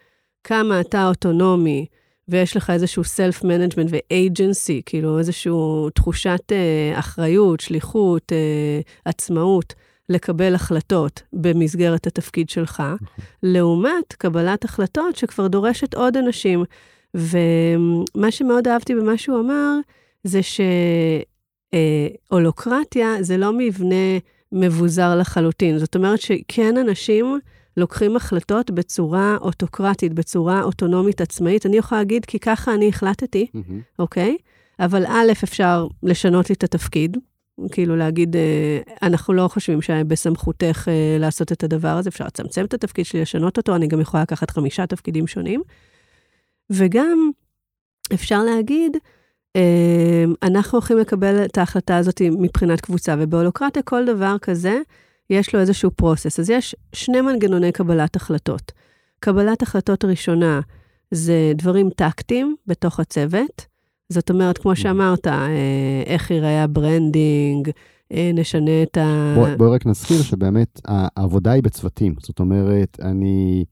[0.44, 1.86] כמה אתה אוטונומי,
[2.28, 5.52] ויש לך איזשהו self-management ו-agency, כאילו איזושהי
[5.94, 9.74] תחושת אה, אחריות, שליחות, אה, עצמאות,
[10.10, 12.84] לקבל החלטות במסגרת התפקיד שלך,
[13.44, 16.64] לעומת קבלת החלטות שכבר דורשת עוד אנשים.
[17.14, 19.78] ומה שמאוד אהבתי במה שהוא אמר,
[20.24, 20.40] זה
[22.30, 24.18] שהולוקרטיה זה לא מבנה
[24.52, 25.78] מבוזר לחלוטין.
[25.80, 27.40] זאת אומרת שכן אנשים
[27.78, 31.66] לוקחים החלטות בצורה אוטוקרטית, בצורה אוטונומית עצמאית.
[31.66, 33.48] אני יכולה להגיד, כי ככה אני החלטתי,
[34.00, 34.38] אוקיי?
[34.80, 37.18] אבל א', אפשר לשנות לי את התפקיד,
[37.72, 42.74] כאילו להגיד, אה, אנחנו לא חושבים שבסמכותך אה, לעשות את הדבר הזה, אפשר לצמצם את
[42.74, 45.62] התפקיד שלי, לשנות אותו, אני גם יכולה לקחת חמישה תפקידים שונים.
[46.70, 47.30] וגם
[48.14, 48.98] אפשר להגיד,
[49.56, 54.80] אה, אנחנו הולכים לקבל את ההחלטה הזאת מבחינת קבוצה, ובהולוקרטיה כל דבר כזה,
[55.30, 56.40] יש לו איזשהו process.
[56.40, 58.72] אז יש שני מנגנוני קבלת החלטות.
[59.20, 60.62] קבלת החלטות ראשונה
[61.12, 63.77] זה דברים טקטיים בתוך הצוות.
[64.10, 67.70] זאת אומרת, כמו שאמרת, אה, איך ייראה ה branding,
[68.12, 69.34] אה, נשנה את ה...
[69.36, 72.16] בואי בוא רק נזכיר שבאמת העבודה היא בצוותים.
[72.20, 73.66] זאת אומרת, אני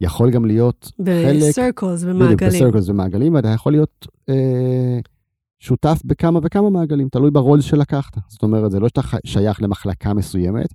[0.00, 1.42] יכול גם להיות חלק...
[1.42, 2.36] ב circles ומעגלים.
[2.36, 4.98] בדיוק, ב circles ומעגלים, ואתה יכול להיות אה,
[5.58, 8.16] שותף בכמה וכמה מעגלים, תלוי ברול שלקחת.
[8.28, 10.74] זאת אומרת, זה לא שאתה שייך למחלקה מסוימת,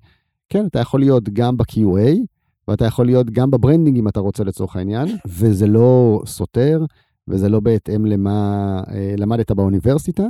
[0.49, 2.17] כן, אתה יכול להיות גם ב QA,
[2.67, 6.85] ואתה יכול להיות גם ב branding אם אתה רוצה לצורך העניין, וזה לא סותר,
[7.27, 10.23] וזה לא בהתאם למה אה, למדת באוניברסיטה,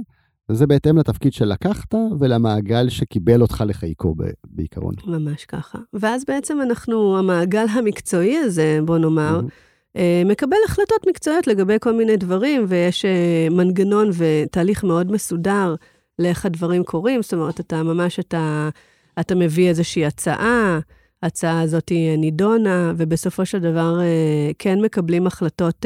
[0.51, 4.93] זה בהתאם לתפקיד שלקחת ולמעגל שקיבל אותך לחיקו בעיקרון.
[5.05, 5.77] ממש ככה.
[5.93, 9.99] ואז בעצם אנחנו, המעגל המקצועי הזה, בוא נאמר, mm-hmm.
[10.25, 15.75] מקבל החלטות מקצועיות לגבי כל מיני דברים, ויש אה, מנגנון ותהליך מאוד מסודר
[16.19, 17.21] לאיך הדברים קורים.
[17.21, 18.69] זאת אומרת, אתה ממש, אתה,
[19.19, 20.79] אתה מביא איזושהי הצעה,
[21.23, 23.99] ההצעה הזאת נידונה, ובסופו של דבר
[24.59, 25.85] כן מקבלים החלטות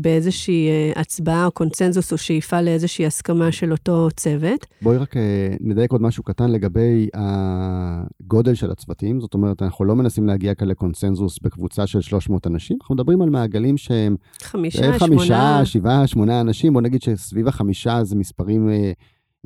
[0.00, 4.66] באיזושהי אה, הצבעה או קונצנזוס או שאיפה לאיזושהי הסכמה של אותו צוות.
[4.82, 9.20] בואי רק אה, נדייק עוד משהו קטן לגבי הגודל של הצוותים.
[9.20, 13.30] זאת אומרת, אנחנו לא מנסים להגיע כאן לקונצנזוס בקבוצה של 300 אנשים, אנחנו מדברים על
[13.30, 14.16] מעגלים שהם...
[14.42, 15.64] חמישה, חמישה, שמונה.
[15.64, 16.72] שבעה, שמונה אנשים.
[16.72, 18.68] בוא נגיד שסביב החמישה זה מספרים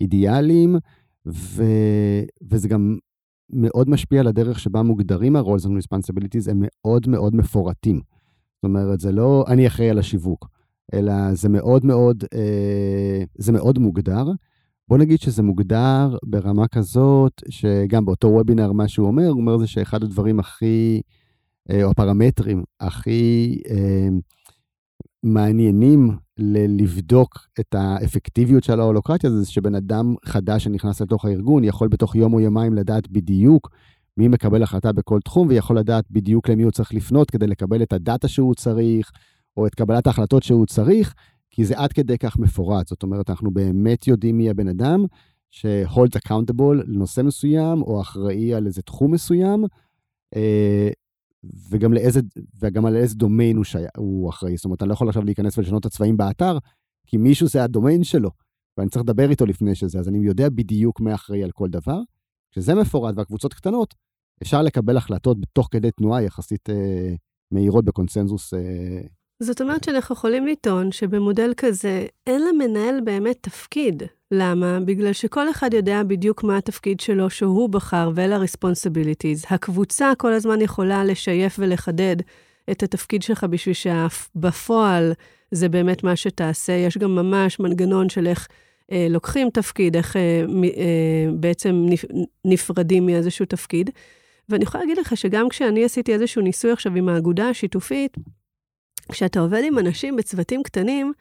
[0.00, 0.76] אידיאליים,
[1.26, 1.64] ו...
[2.50, 2.96] וזה גם
[3.52, 8.13] מאוד משפיע על הדרך שבה מוגדרים ה-roles and responsibilities, הם מאוד מאוד מפורטים.
[8.64, 10.48] זאת אומרת, זה לא אני אחראי על השיווק,
[10.94, 14.24] אלא זה מאוד מאוד, אה, זה מאוד מוגדר.
[14.88, 19.66] בוא נגיד שזה מוגדר ברמה כזאת, שגם באותו וובינר, מה שהוא אומר, הוא אומר זה
[19.66, 21.00] שאחד הדברים הכי,
[21.70, 24.08] אה, או הפרמטרים הכי אה,
[25.22, 26.10] מעניינים
[26.78, 32.34] לבדוק את האפקטיביות של ההולוקרטיה, זה שבן אדם חדש שנכנס לתוך הארגון יכול בתוך יום
[32.34, 33.70] או יומיים לדעת בדיוק
[34.16, 37.92] מי מקבל החלטה בכל תחום, ויכול לדעת בדיוק למי הוא צריך לפנות כדי לקבל את
[37.92, 39.10] הדאטה שהוא צריך,
[39.56, 41.14] או את קבלת ההחלטות שהוא צריך,
[41.50, 42.88] כי זה עד כדי כך מפורט.
[42.88, 45.04] זאת אומרת, אנחנו באמת יודעים מי הבן אדם
[45.50, 49.64] ש-hold accountable לנושא מסוים, או אחראי על איזה תחום מסוים,
[50.36, 50.88] אה,
[51.70, 52.20] וגם, לאיזה,
[52.60, 54.56] וגם על איזה דומיין הוא, שי, הוא אחראי.
[54.56, 56.58] זאת אומרת, אני לא יכול עכשיו להיכנס ולשנות את הצבעים באתר,
[57.06, 58.30] כי מישהו זה הדומיין שלו,
[58.78, 62.00] ואני צריך לדבר איתו לפני שזה, אז אני יודע בדיוק מי אחראי על כל דבר.
[62.54, 63.94] כשזה מפורט והקבוצות קטנות,
[64.42, 67.14] אפשר לקבל החלטות בתוך כדי תנועה יחסית אה,
[67.50, 68.54] מהירות בקונסנזוס.
[68.54, 69.00] אה...
[69.42, 74.02] זאת אומרת שאנחנו יכולים לטעון שבמודל כזה אין למנהל באמת תפקיד.
[74.30, 74.80] למה?
[74.80, 79.46] בגלל שכל אחד יודע בדיוק מה התפקיד שלו שהוא בחר ואלה ה-responsibilities.
[79.54, 82.16] הקבוצה כל הזמן יכולה לשייף ולחדד
[82.70, 85.12] את התפקיד שלך בשביל שבפועל
[85.50, 86.72] זה באמת מה שתעשה.
[86.72, 90.44] יש גם ממש מנגנון של איך אה, לוקחים תפקיד, איך אה,
[90.76, 91.86] אה, בעצם
[92.44, 93.90] נפרדים מאיזשהו תפקיד.
[94.48, 98.16] ואני יכולה להגיד לך שגם כשאני עשיתי איזשהו ניסוי עכשיו עם האגודה השיתופית,
[99.12, 101.12] כשאתה עובד עם אנשים בצוותים קטנים,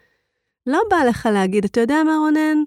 [0.67, 2.57] לא בא לך להגיד, אתה יודע מה, רונן?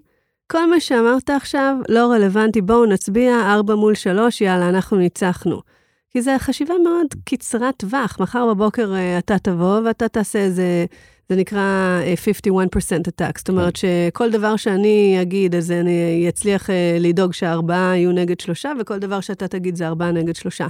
[0.51, 5.61] כל מה שאמרת עכשיו לא רלוונטי, בואו נצביע, ארבע מול שלוש, יאללה, אנחנו ניצחנו.
[6.09, 8.19] כי זו חשיבה מאוד קצרת טווח.
[8.19, 10.85] מחר בבוקר אתה תבוא ואתה תעשה איזה
[11.29, 12.01] זה נקרא
[12.45, 13.37] 51% אה, attack.
[13.37, 13.87] זאת אומרת כן.
[14.09, 19.19] שכל דבר שאני אגיד, אז אני אצליח אה, לדאוג שהארבעה יהיו נגד שלושה, וכל דבר
[19.19, 20.67] שאתה תגיד זה ארבעה נגד שלושה.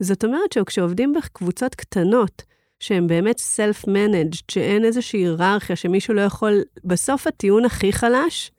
[0.00, 2.42] זאת אומרת שכשעובדים בקבוצות קטנות,
[2.80, 8.50] שהן באמת self-managed, שאין איזושהי היררכיה, שמישהו לא יכול, בסוף הטיעון הכי חלש,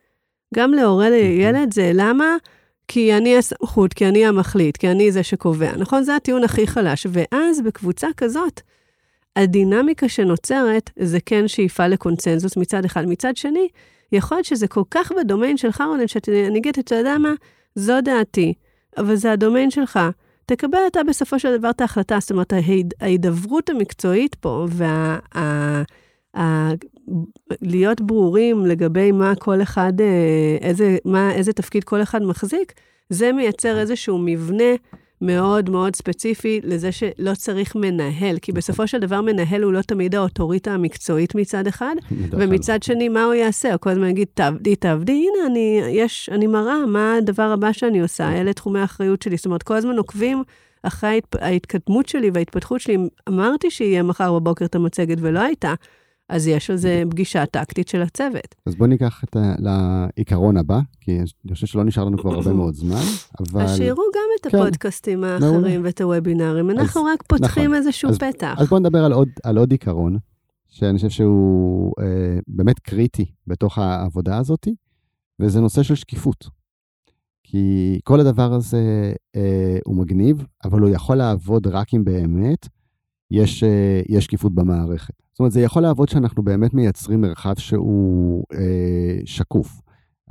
[0.56, 2.36] גם להורה לילד זה למה?
[2.88, 6.04] כי אני הסמכות, כי אני המחליט, כי אני זה שקובע, נכון?
[6.04, 7.08] זה הטיעון הכי חלש.
[7.10, 8.62] ואז בקבוצה כזאת,
[9.36, 13.06] הדינמיקה שנוצרת זה כן שאיפה לקונצנזוס מצד אחד.
[13.08, 13.68] מצד שני,
[14.12, 17.34] יכול להיות שזה כל כך בדומיין שלך, רונן, שאני אגיד, אתה יודע מה?
[17.76, 18.54] זו דעתי,
[18.98, 20.00] אבל זה הדומיין שלך.
[20.46, 22.18] תקבל אתה בסופו של דבר את ההחלטה.
[22.20, 22.54] זאת אומרת,
[23.02, 25.20] ההידברות המקצועית פה, וה...
[25.36, 25.84] ה,
[26.38, 26.72] ה,
[27.62, 32.74] להיות ברורים לגבי מה כל אחד, אה, איזה, מה, איזה תפקיד כל אחד מחזיק,
[33.10, 34.74] זה מייצר איזשהו מבנה
[35.22, 40.16] מאוד מאוד ספציפי לזה שלא צריך מנהל, כי בסופו של דבר מנהל הוא לא תמיד
[40.16, 41.96] האוטוריטה המקצועית מצד אחד,
[42.32, 43.72] ומצד שני, מה הוא יעשה?
[43.72, 48.02] הוא כל הזמן יגיד, תעבדי, תעבדי, הנה, אני, יש, אני מראה מה הדבר הבא שאני
[48.02, 49.38] עושה, אלה תחומי האחריות שלי.
[49.38, 50.44] זאת אומרת, כל הזמן עוקבים
[50.84, 52.98] אחרי ההתקדמות שלי וההתפתחות שלי.
[53.30, 55.74] אמרתי שיהיה מחר בבוקר את המצגת ולא הייתה.
[56.30, 58.56] אז יש זה פגישה טקטית של הצוות.
[58.66, 59.56] אז בואו ניקח את ה...
[59.60, 63.02] לעיקרון הבא, כי אני חושב שלא נשאר לנו כבר הרבה מאוד זמן,
[63.40, 63.62] אבל...
[63.62, 64.58] אז שיראו גם את כן.
[64.58, 67.76] הפודקאסטים האחרים ואת הוובינארים, אנחנו רק פותחים נכון.
[67.76, 68.56] איזשהו אז, פתח.
[68.58, 70.18] אז בואו נדבר על עוד, על עוד עיקרון,
[70.68, 74.68] שאני חושב שהוא אה, באמת קריטי בתוך העבודה הזאת,
[75.40, 76.60] וזה נושא של שקיפות.
[77.44, 82.68] כי כל הדבר הזה אה, הוא מגניב, אבל הוא יכול לעבוד רק אם באמת
[83.32, 85.14] יש, אה, יש שקיפות במערכת.
[85.40, 89.82] זאת אומרת, זה יכול לעבוד שאנחנו באמת מייצרים מרחב שהוא אה, שקוף.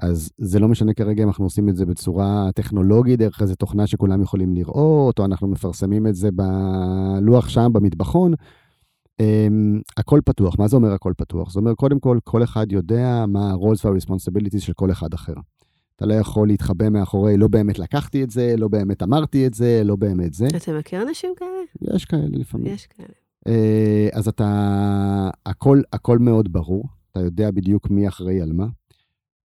[0.02, 3.86] אז זה לא משנה כרגע אם אנחנו עושים את זה בצורה טכנולוגית, דרך איזה תוכנה
[3.86, 8.34] שכולם יכולים לראות, או אנחנו מפרסמים את זה בלוח שם, במטבחון.
[9.20, 9.48] אה,
[9.96, 10.58] הכל פתוח.
[10.58, 11.52] מה זה אומר הכל פתוח?
[11.52, 15.34] זה אומר, קודם כל, כל אחד יודע מה ה-roles וה-responsibilities של כל אחד אחר.
[15.96, 19.82] אתה לא יכול להתחבא מאחורי, לא באמת לקחתי את זה, לא באמת אמרתי את זה,
[19.84, 20.46] לא באמת זה.
[20.46, 21.94] אתה מכיר אנשים כאלה?
[21.94, 22.66] יש כאלה לפעמים.
[22.66, 23.27] יש כאלה.
[23.46, 28.66] אה, אז אתה, הכל, הכל מאוד ברור, אתה יודע בדיוק מי אחראי על מה.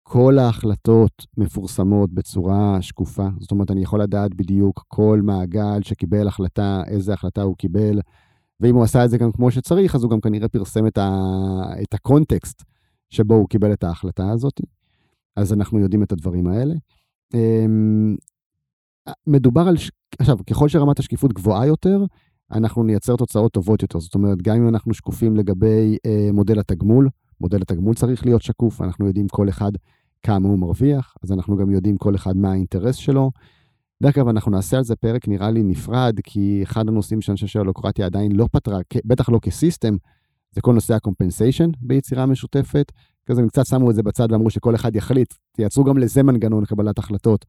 [0.03, 6.83] כל ההחלטות מפורסמות בצורה שקופה, זאת אומרת, אני יכול לדעת בדיוק כל מעגל שקיבל החלטה,
[6.87, 8.01] איזה החלטה הוא קיבל,
[8.61, 11.11] ואם הוא עשה את זה גם כמו שצריך, אז הוא גם כנראה פרסם את, ה,
[11.83, 12.65] את הקונטקסט
[13.11, 14.61] שבו הוא קיבל את ההחלטה הזאת.
[15.37, 16.75] אז אנחנו יודעים את הדברים האלה.
[17.35, 18.17] אמ,
[19.27, 19.77] מדובר על,
[20.19, 22.05] עכשיו, ככל שרמת השקיפות גבוהה יותר,
[22.53, 24.01] אנחנו נייצר תוצאות טובות יותר.
[24.01, 27.09] זאת אומרת, גם אם אנחנו שקופים לגבי אה, מודל התגמול,
[27.41, 29.73] מודל התגמול צריך להיות שקוף, אנחנו יודעים כל אחד
[30.23, 33.31] כמה הוא מרוויח, אז אנחנו גם יודעים כל אחד מה האינטרס שלו.
[34.03, 37.47] דרך אגב, אנחנו נעשה על זה פרק נראה לי נפרד, כי אחד הנושאים שאני חושב
[37.47, 39.97] שהלוקרטיה עדיין לא פתרה, בטח לא כסיסטם,
[40.53, 42.93] זה כל נושא הקומפנסיישן ביצירה משותפת.
[43.27, 46.65] כזה הם קצת שמו את זה בצד ואמרו שכל אחד יחליט, תייצרו גם לזה מנגנון
[46.65, 47.45] קבלת החלטות.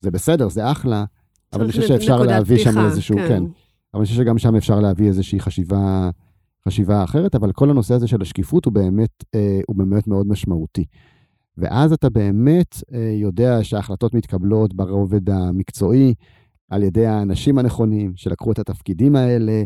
[0.00, 1.04] זה בסדר, זה אחלה,
[1.52, 3.28] אבל אני חושב שאפשר להביא שם איזשהו, כן.
[3.28, 3.63] כן.
[3.94, 6.10] אבל אני חושב שגם שם אפשר להביא איזושהי חשיבה,
[6.68, 10.84] חשיבה אחרת, אבל כל הנושא הזה של השקיפות הוא באמת, אה, הוא באמת מאוד משמעותי.
[11.58, 16.14] ואז אתה באמת אה, יודע שההחלטות מתקבלות ברובד המקצועי,
[16.68, 19.62] על ידי האנשים הנכונים שלקחו את התפקידים האלה,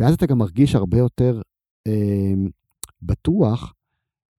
[0.00, 1.40] ואז אתה גם מרגיש הרבה יותר
[1.86, 2.32] אה,
[3.02, 3.74] בטוח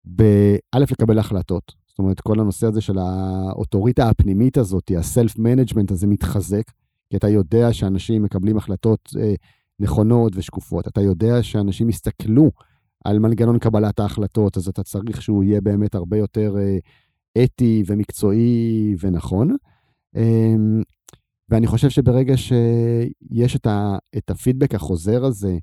[0.06, 1.74] באלף לקבל החלטות.
[1.88, 6.72] זאת אומרת, כל הנושא הזה של האוטוריטה הפנימית הזאת, ה self-management הזה מתחזק,
[7.10, 9.34] כי אתה יודע שאנשים מקבלים החלטות אה,
[9.80, 10.88] נכונות ושקופות.
[10.88, 12.52] אתה יודע שאנשים יסתכלו
[13.06, 16.78] על מנגנון קבלת ההחלטות, אז אתה צריך שהוא יהיה באמת הרבה יותר אה,
[17.44, 19.56] אתי ומקצועי ונכון.
[20.16, 20.56] אה,
[21.50, 25.58] ואני חושב שברגע שיש את, ה, את הפידבק החוזר הזה,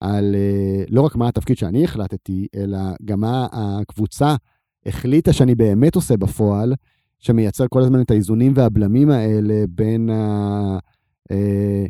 [0.00, 4.34] על אה, לא רק מה התפקיד שאני החלטתי, אלא גם מה הקבוצה
[4.86, 6.74] החליטה שאני באמת עושה בפועל,
[7.20, 10.78] שמייצר כל הזמן את האיזונים והבלמים האלה בין ה...
[11.30, 11.84] אה,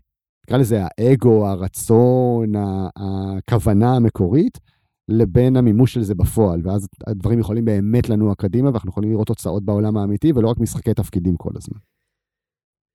[0.47, 2.53] נקרא לזה האגו, הרצון,
[2.97, 4.59] הכוונה המקורית,
[5.09, 6.61] לבין המימוש של זה בפועל.
[6.65, 10.95] ואז הדברים יכולים באמת לנוע קדימה, ואנחנו יכולים לראות תוצאות בעולם האמיתי, ולא רק משחקי
[10.95, 11.79] תפקידים כל הזמן.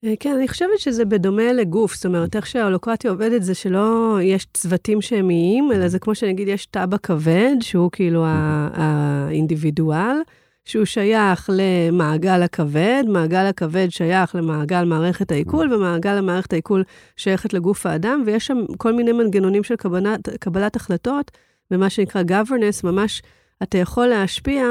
[0.06, 4.48] אה, כן, אני חושבת שזה בדומה לגוף, זאת אומרת, איך שההולוקרטיה עובדת זה שלא יש
[4.54, 10.18] צוותים שהם איים, אלא זה כמו שנגיד יש תב"ע כבד, שהוא כאילו האינדיבידואל,
[10.66, 16.84] שהוא שייך למעגל הכבד, מעגל הכבד שייך למעגל מערכת העיכול, ומעגל המערכת העיכול
[17.18, 21.32] שייכת לגוף האדם, ויש שם כל מיני מנגנונים של קבלת, קבלת החלטות,
[21.72, 23.22] במה שנקרא governance, ממש
[23.64, 24.64] אתה יכול להשפיע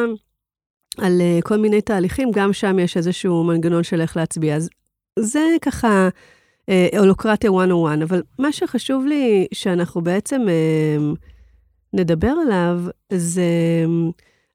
[0.98, 4.56] על uh, כל מיני תהליכים, גם שם יש איזשהו מנגנון של איך להצביע.
[4.56, 4.68] אז
[5.18, 6.08] זה ככה
[6.68, 11.12] אה, הולוקרטיה 101, אבל מה שחשוב לי שאנחנו בעצם אה,
[11.92, 12.80] נדבר עליו,
[13.12, 13.44] זה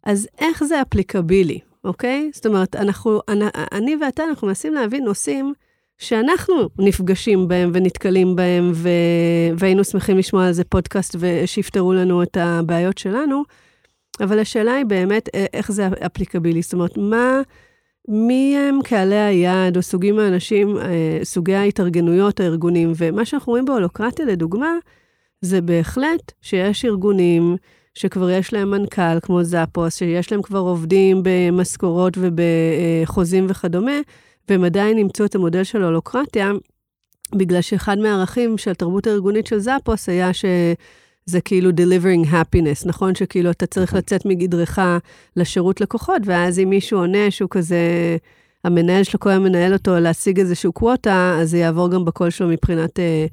[0.10, 2.32] אז איך זה אפליקבילי, אוקיי?
[2.34, 5.54] זאת אומרת, אנחנו, אני, אני ואתה, אנחנו מנסים להבין נושאים
[5.98, 8.90] שאנחנו נפגשים בהם ונתקלים בהם, ו...
[9.58, 13.44] והיינו שמחים לשמוע על זה פודקאסט ושיפתרו לנו את הבעיות שלנו,
[14.20, 17.42] אבל השאלה היא באמת איך זה אפליקבילי, זאת אומרת, מה...
[18.08, 24.26] מי הם קהלי היעד או סוגים האנשים, אה, סוגי ההתארגנויות, הארגונים, ומה שאנחנו רואים בהולוקרטיה,
[24.26, 24.74] לדוגמה,
[25.42, 27.58] זה בהחלט שיש ארגונים
[28.00, 34.00] שכבר יש להם מנכ"ל, כמו זאפוס, שיש להם כבר עובדים במשכורות ובחוזים וכדומה,
[34.50, 36.52] והם עדיין אימצו את המודל של הולוקרטיה,
[37.36, 40.46] בגלל שאחד מהערכים של התרבות הארגונית של זאפוס היה ש...
[41.26, 43.16] זה כאילו delivering happiness, נכון?
[43.16, 43.98] שכאילו אתה צריך נכון.
[44.00, 44.80] לצאת מגדרך
[45.36, 47.78] לשירות לקוחות, ואז אם מישהו עונה שהוא כזה,
[48.64, 52.48] המנהל שלו כל היום מנהל אותו להשיג איזשהו quota, אז זה יעבור גם בקול שלו
[52.48, 53.26] מבחינת אה,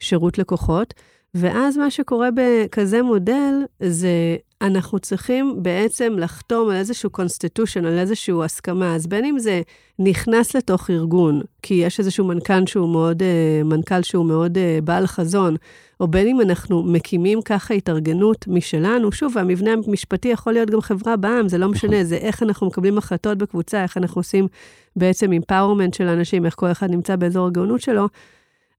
[0.00, 0.94] שירות לקוחות.
[1.34, 8.34] ואז מה שקורה בכזה מודל, זה אנחנו צריכים בעצם לחתום על איזשהו constitution, על איזושהי
[8.44, 8.94] הסכמה.
[8.94, 9.62] אז בין אם זה
[9.98, 15.06] נכנס לתוך ארגון, כי יש איזשהו מנכ"ל שהוא מאוד, אה, מנכ"ל שהוא מאוד אה, בעל
[15.06, 15.56] חזון,
[16.00, 21.16] או בין אם אנחנו מקימים ככה התארגנות משלנו, שוב, המבנה המשפטי יכול להיות גם חברה
[21.16, 22.04] בעם, זה לא משנה.
[22.04, 24.48] זה איך אנחנו מקבלים החלטות בקבוצה, איך אנחנו עושים
[24.96, 28.08] בעצם אימפאורמנט של אנשים, איך כל אחד נמצא באזור הגאונות שלו.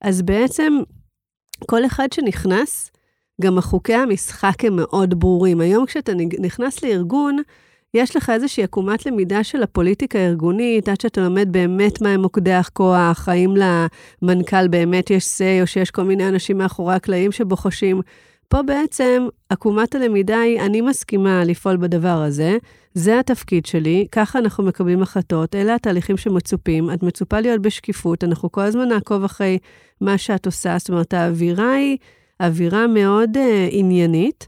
[0.02, 0.74] אז בעצם
[1.66, 2.92] כל אחד שנכנס,
[3.42, 5.62] גם החוקי המשחק הם מאוד ברורים.
[5.62, 7.38] היום כשאתה נכנס לארגון,
[7.94, 13.30] יש לך איזושהי עקומת למידה של הפוליטיקה הארגונית, עד שאתה לומד באמת מהם מוקדי הכוח,
[13.30, 18.02] האם למנכ"ל באמת יש say, או שיש כל מיני אנשים מאחורי הקלעים שבוחשים.
[18.50, 22.58] פה בעצם עקומת הלמידה היא, אני מסכימה לפעול בדבר הזה,
[22.94, 28.52] זה התפקיד שלי, ככה אנחנו מקבלים החלטות, אלה התהליכים שמצופים, את מצופה להיות בשקיפות, אנחנו
[28.52, 29.58] כל הזמן נעקוב אחרי
[30.02, 31.98] מה שאת עושה, זאת אומרת, האווירה היא
[32.40, 33.40] אווירה מאוד uh,
[33.70, 34.48] עניינית,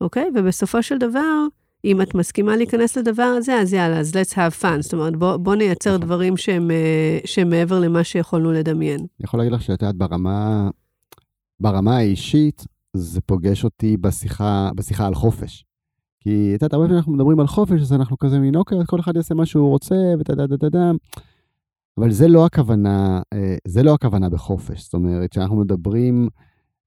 [0.00, 0.26] אוקיי?
[0.34, 1.46] ובסופו של דבר,
[1.84, 4.80] אם את מסכימה להיכנס לדבר הזה, אז יאללה, אז let's have fun.
[4.80, 6.00] זאת אומרת, בוא, בוא נייצר נכון.
[6.00, 8.98] דברים שהם, uh, שהם מעבר למה שיכולנו לדמיין.
[8.98, 10.70] אני יכול להגיד לך שאת יודעת, ברמה,
[11.60, 12.64] ברמה האישית,
[12.96, 15.64] זה פוגש אותי בשיחה, בשיחה על חופש.
[16.20, 19.00] כי את יודעת, הרבה פעמים אנחנו מדברים על חופש, אז אנחנו כזה מין, אוקיי, כל
[19.00, 20.90] אחד יעשה מה שהוא רוצה, ודה דה דה דה.
[21.98, 24.82] אבל זה לא הכוונה, אה, זה לא הכוונה בחופש.
[24.84, 26.28] זאת אומרת, כשאנחנו מדברים,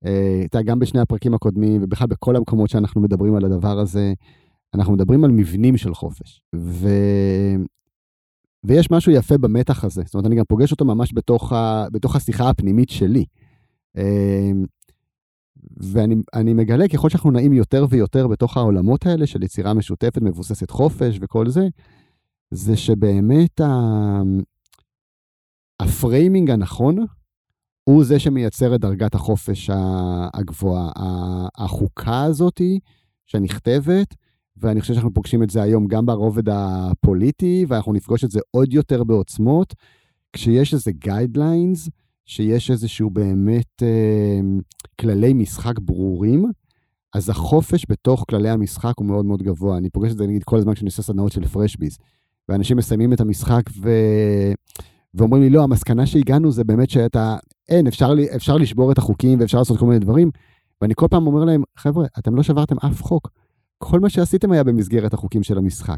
[0.06, 4.14] אה, אתה גם בשני הפרקים הקודמים, ובכלל בכל המקומות שאנחנו מדברים על הדבר הזה,
[4.74, 6.42] אנחנו מדברים על מבנים של חופש.
[6.56, 6.90] ו...
[8.64, 10.02] ויש משהו יפה במתח הזה.
[10.06, 11.88] זאת אומרת, אני גם פוגש אותו ממש בתוך, ה...
[11.92, 13.26] בתוך השיחה הפנימית שלי.
[15.78, 21.18] ואני מגלה, ככל שאנחנו נעים יותר ויותר בתוך העולמות האלה של יצירה משותפת, מבוססת חופש
[21.22, 21.68] וכל זה,
[22.52, 24.22] זה שבאמת ה...
[25.80, 27.06] ה framing הנכון
[27.84, 29.70] הוא זה שמייצר את דרגת החופש
[30.34, 30.92] הגבוהה.
[31.58, 32.62] החוקה הזאת
[33.26, 34.16] שנכתבת,
[34.58, 38.74] ואני חושב שאנחנו פוגשים את זה היום גם ברובד הפוליטי, ואנחנו נפגוש את זה עוד
[38.74, 39.74] יותר בעוצמות,
[40.34, 41.90] כשיש איזה guidelines,
[42.26, 44.40] שיש איזשהו באמת אה,
[45.00, 46.52] כללי משחק ברורים,
[47.14, 49.78] אז החופש בתוך כללי המשחק הוא מאוד מאוד גבוה.
[49.78, 51.98] אני פוגש את זה נגיד כל הזמן כשאני עושה סדנאות של פרשביז,
[52.50, 53.90] ואנשים מסיימים את המשחק ו...
[55.14, 57.38] ואומרים לי, לא, המסקנה שהגענו זה באמת שאתה,
[57.70, 60.32] אין, אפשר, אפשר לשבור את החוקים ואפשר לעשות כל מיני דברים,
[60.82, 63.30] ואני כל פעם אומר להם, חבר'ה, אתם לא שברתם אף חוק.
[63.78, 65.98] כל מה שעשיתם היה במסגרת החוקים של המשחק.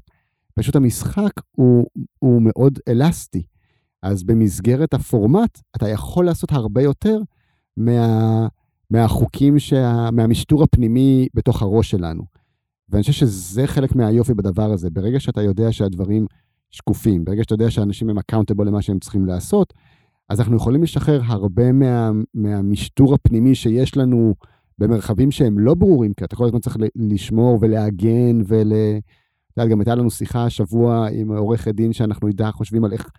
[0.54, 1.86] פשוט המשחק הוא,
[2.20, 3.44] הוא מאוד אלסטי.
[4.08, 7.22] אז במסגרת הפורמט, אתה יכול לעשות הרבה יותר
[7.78, 8.48] מה,
[8.90, 12.24] מהחוקים, שה, מהמשטור הפנימי בתוך הראש שלנו.
[12.90, 14.90] ואני חושב שזה חלק מהיופי בדבר הזה.
[14.90, 16.26] ברגע שאתה יודע שהדברים
[16.72, 19.74] שקופים, ברגע שאתה יודע שאנשים הם accountable למה שהם צריכים לעשות,
[20.30, 24.34] אז אנחנו יכולים לשחרר הרבה מה, מהמשטור הפנימי שיש לנו
[24.78, 28.74] במרחבים שהם לא ברורים, כי אתה כל הזמן צריך לשמור ולהגן ול...
[29.54, 33.10] אתה יודע, גם הייתה לנו שיחה השבוע עם עורכת דין שאנחנו איתה חושבים על איך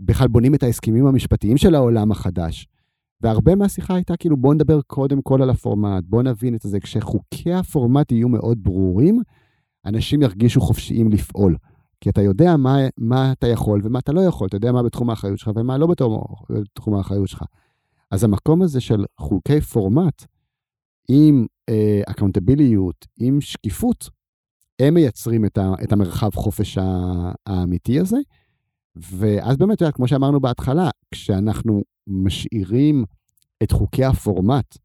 [0.00, 2.66] בכלל בונים את ההסכמים המשפטיים של העולם החדש.
[3.20, 6.80] והרבה מהשיחה הייתה כאילו, בואו נדבר קודם כל על הפורמט, בואו נבין את זה.
[6.80, 9.22] כשחוקי הפורמט יהיו מאוד ברורים,
[9.86, 11.56] אנשים ירגישו חופשיים לפעול.
[12.00, 15.10] כי אתה יודע מה, מה אתה יכול ומה אתה לא יכול, אתה יודע מה בתחום
[15.10, 15.86] האחריות שלך ומה לא
[16.50, 17.42] בתחום האחריות שלך.
[18.10, 20.24] אז המקום הזה של חוקי פורמט,
[21.08, 21.46] עם
[22.06, 24.10] אקאונטביליות, uh, עם שקיפות,
[24.78, 26.78] הם מייצרים את, ה, את המרחב חופש
[27.46, 28.16] האמיתי הזה.
[28.96, 33.04] ואז באמת, כמו שאמרנו בהתחלה, כשאנחנו משאירים
[33.62, 34.78] את חוקי הפורמט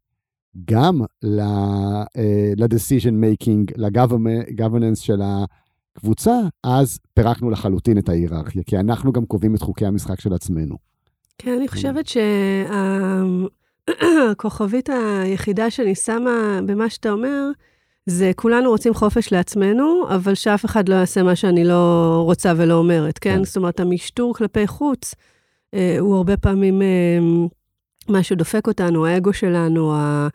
[0.64, 6.34] גם ל-decision אה, making, ל-governance של הקבוצה,
[6.64, 10.76] אז פירקנו לחלוטין את ההיררכיה, כי אנחנו גם קובעים את חוקי המשחק של עצמנו.
[11.38, 12.06] כן, אני חושבת
[13.88, 14.88] שהכוכבית
[15.22, 17.50] היחידה שאני שמה במה שאתה אומר,
[18.06, 22.74] זה כולנו רוצים חופש לעצמנו, אבל שאף אחד לא יעשה מה שאני לא רוצה ולא
[22.74, 23.36] אומרת, כן?
[23.36, 23.44] כן.
[23.44, 25.14] זאת אומרת, המשטור כלפי חוץ
[25.74, 27.18] אה, הוא הרבה פעמים אה,
[28.08, 30.28] מה שדופק אותנו, האגו שלנו, ה...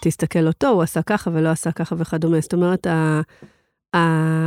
[0.00, 2.40] תסתכל אותו, הוא עשה ככה ולא עשה ככה וכדומה.
[2.40, 3.20] זאת אומרת, ה...
[3.96, 3.98] ה...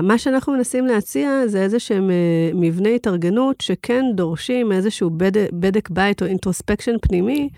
[0.02, 5.90] מה שאנחנו מנסים להציע זה איזה שהם אה, מבני התארגנות שכן דורשים איזשהו בדק, בדק
[5.90, 7.50] בית או אינטרוספקשן פנימי.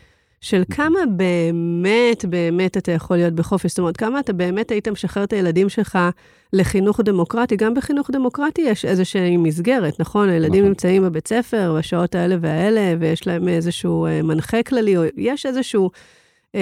[0.45, 3.69] של כמה באמת, באמת אתה יכול להיות בחופש.
[3.69, 5.99] זאת אומרת, כמה אתה באמת היית משחרר את הילדים שלך
[6.53, 7.55] לחינוך דמוקרטי.
[7.55, 10.29] גם בחינוך דמוקרטי יש איזושהי מסגרת, נכון?
[10.29, 10.67] הילדים נכון.
[10.67, 15.91] נמצאים בבית ספר בשעות האלה והאלה, ויש להם איזשהו אה, מנחה כללי, או יש איזשהו...
[16.55, 16.61] אה,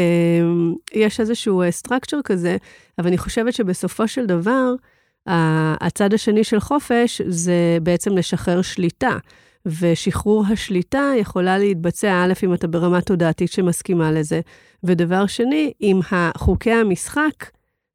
[0.94, 2.58] יש איזשהו סטרקצ'ר אה, כזה,
[3.00, 4.74] אבל אני חושבת שבסופו של דבר,
[5.82, 9.18] הצד השני של חופש זה בעצם לשחרר שליטה.
[9.66, 14.42] ושחרור השליטה יכולה להתבצע, א', אם אתה ברמה תודעתית שמסכימה לזה,
[14.84, 16.00] ודבר שני, אם
[16.38, 17.50] חוקי המשחק,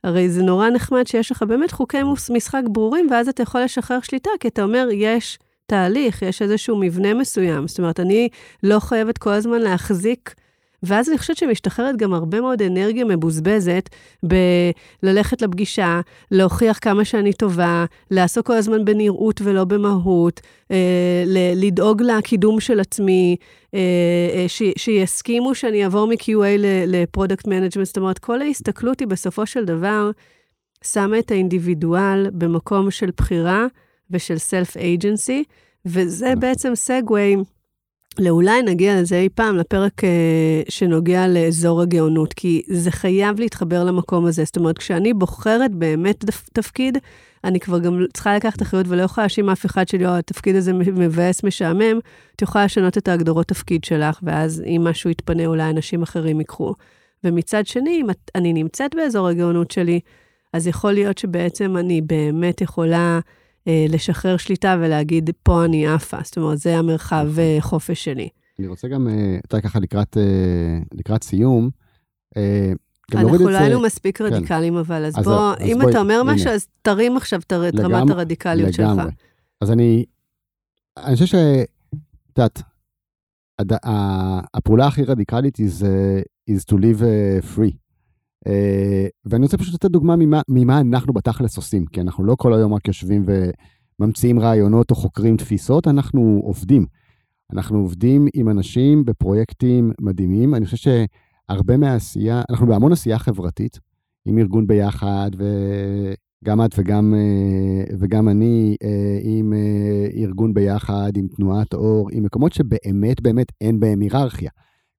[0.05, 1.99] הרי זה נורא נחמד שיש לך באמת חוקי
[2.31, 7.15] משחק ברורים, ואז אתה יכול לשחרר שליטה, כי אתה אומר, יש תהליך, יש איזשהו מבנה
[7.15, 7.69] מסוים.
[7.69, 8.29] זאת אומרת, אני
[8.63, 10.35] לא חייבת כל הזמן להחזיק
[10.83, 13.89] ואז אני חושבת שמשתחררת גם הרבה מאוד אנרגיה מבוזבזת
[14.23, 16.01] בללכת לפגישה,
[16.31, 21.25] להוכיח כמה שאני טובה, לעסוק כל הזמן בנראות ולא במהות, אה,
[21.57, 23.37] לדאוג לקידום של עצמי,
[23.75, 23.81] אה,
[24.35, 27.87] אה, ש, שיסכימו שאני אעבור מ QA ל product management.
[27.87, 30.11] זאת אומרת, כל ההסתכלות היא בסופו של דבר
[30.85, 33.67] שמה את האינדיבידואל במקום של בחירה
[34.11, 35.45] ושל סלף אייג'נסי,
[35.87, 36.41] וזה נכון.
[36.41, 37.37] בעצם סגווי.
[38.19, 44.27] לאולי נגיע לזה אי פעם, לפרק אה, שנוגע לאזור הגאונות, כי זה חייב להתחבר למקום
[44.27, 44.45] הזה.
[44.45, 46.99] זאת אומרת, כשאני בוחרת באמת תפקיד,
[47.45, 50.73] אני כבר גם צריכה לקחת אחריות ולא יכולה להאשים אף אחד שלי, או התפקיד הזה
[50.73, 51.99] מבאס, משעמם,
[52.37, 56.75] את יכולה לשנות את ההגדרות תפקיד שלך, ואז אם משהו יתפנה, אולי אנשים אחרים ייקחו.
[57.25, 60.01] ומצד שני, אם אני נמצאת באזור הגאונות שלי,
[60.53, 63.21] אז יכול להיות שבעצם אני באמת יכולה...
[63.67, 66.17] אה, לשחרר שליטה ולהגיד, פה אני עפה.
[66.25, 67.39] זאת אומרת, זה המרחב נכון.
[67.39, 68.29] אה, חופש שלי.
[68.59, 70.17] אני רוצה גם, אה, אתה ככה לקראת,
[70.95, 71.71] לקראת סיום,
[73.15, 74.25] אנחנו לא היינו מספיק כן.
[74.25, 76.35] רדיקליים, אבל אז, אז בוא, אז אם בוא, אתה אומר הנה.
[76.35, 79.03] משהו, אז תרים עכשיו את רמת הרדיקליות לגמרי.
[79.03, 79.15] שלך.
[79.61, 80.05] אז אני,
[80.97, 81.35] אני חושב ש...
[82.33, 82.63] את יודעת,
[84.55, 85.83] הפעולה הכי רדיקלית is,
[86.51, 87.03] is to live
[87.57, 87.88] free.
[88.49, 92.55] אה, ואני רוצה פשוט לתת דוגמה ממה, ממה אנחנו בתכלס עושים, כי אנחנו לא כל
[92.55, 93.27] היום רק יושבים
[94.01, 96.87] וממציאים רעיונות או חוקרים תפיסות, אנחנו עובדים.
[97.53, 100.55] אנחנו עובדים עם אנשים בפרויקטים מדהימים.
[100.55, 103.79] אני חושב שהרבה מהעשייה, אנחנו בהמון עשייה חברתית,
[104.25, 105.31] עם ארגון ביחד,
[106.43, 109.53] וגם את וגם, אה, וגם אני אה, עם
[110.17, 114.51] ארגון ביחד, עם תנועת אור, עם מקומות שבאמת באמת אין בהם היררכיה.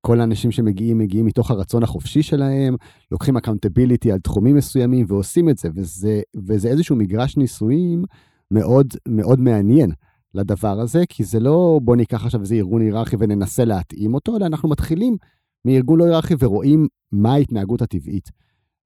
[0.01, 2.75] כל האנשים שמגיעים, מגיעים מתוך הרצון החופשי שלהם,
[3.11, 8.03] לוקחים accountability על תחומים מסוימים ועושים את זה, וזה, וזה איזשהו מגרש ניסויים
[8.51, 9.91] מאוד מאוד מעניין
[10.33, 14.45] לדבר הזה, כי זה לא בוא ניקח עכשיו איזה ארגון היררכי וננסה להתאים אותו, אלא
[14.45, 15.17] אנחנו מתחילים
[15.65, 18.29] מארגון לא היררכי ורואים מה ההתנהגות הטבעית.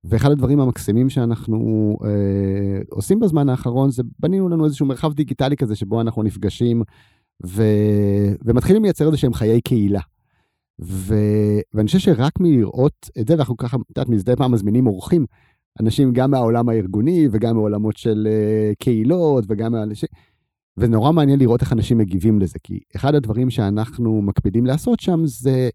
[0.03, 5.75] ואחד הדברים המקסימים שאנחנו אה, עושים בזמן האחרון, זה בנינו לנו איזשהו מרחב דיגיטלי כזה
[5.75, 6.83] שבו אנחנו נפגשים
[7.45, 7.63] ו...
[8.45, 10.01] ומתחילים לייצר איזה שהם חיי קהילה.
[10.81, 11.15] ו...
[11.73, 15.25] ואני חושב שרק מלראות את זה, ואנחנו ככה, את יודעת, מזדי פעם מזמינים אורחים,
[15.79, 20.09] אנשים גם מהעולם הארגוני וגם מעולמות של uh, קהילות וגם מאנשים,
[20.77, 25.69] ונורא מעניין לראות איך אנשים מגיבים לזה, כי אחד הדברים שאנחנו מקפידים לעשות שם זה,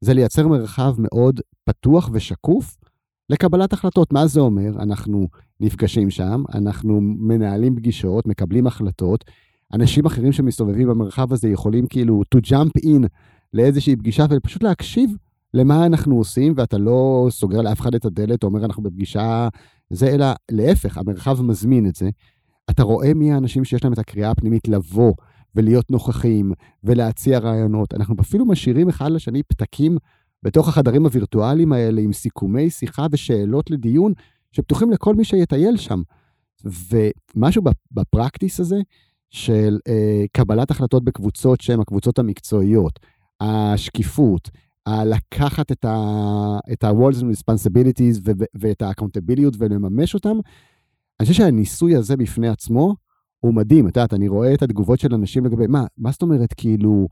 [0.00, 2.76] זה לייצר מרחב מאוד פתוח ושקוף
[3.30, 4.12] לקבלת החלטות.
[4.12, 4.82] מה זה אומר?
[4.82, 5.28] אנחנו
[5.60, 9.24] נפגשים שם, אנחנו מנהלים פגישות, מקבלים החלטות,
[9.72, 13.06] אנשים אחרים שמסתובבים במרחב הזה יכולים כאילו to jump in
[13.56, 15.16] לאיזושהי פגישה ופשוט להקשיב
[15.54, 19.48] למה אנחנו עושים, ואתה לא סוגר לאף אחד את הדלת, אומר אנחנו בפגישה
[19.90, 22.10] זה, אלא להפך, המרחב מזמין את זה.
[22.70, 25.12] אתה רואה מי האנשים שיש להם את הקריאה הפנימית לבוא
[25.54, 26.52] ולהיות נוכחים
[26.84, 27.94] ולהציע רעיונות.
[27.94, 29.96] אנחנו אפילו משאירים אחד לשני פתקים
[30.42, 34.12] בתוך החדרים הווירטואליים האלה עם סיכומי שיחה ושאלות לדיון
[34.52, 36.02] שפתוחים לכל מי שיטייל שם.
[36.64, 38.80] ומשהו בפרקטיס הזה
[39.30, 42.98] של אה, קבלת החלטות בקבוצות שהן הקבוצות המקצועיות,
[43.40, 44.50] השקיפות,
[44.88, 50.36] לקחת את ה-walls and responsibilities ואת ה-accountability ולממש אותם,
[51.20, 52.94] אני חושב שהניסוי הזה בפני עצמו
[53.40, 53.88] הוא מדהים.
[53.88, 57.08] את יודעת, אני רואה את התגובות של אנשים לגבי, מה, מה זאת אומרת, כאילו,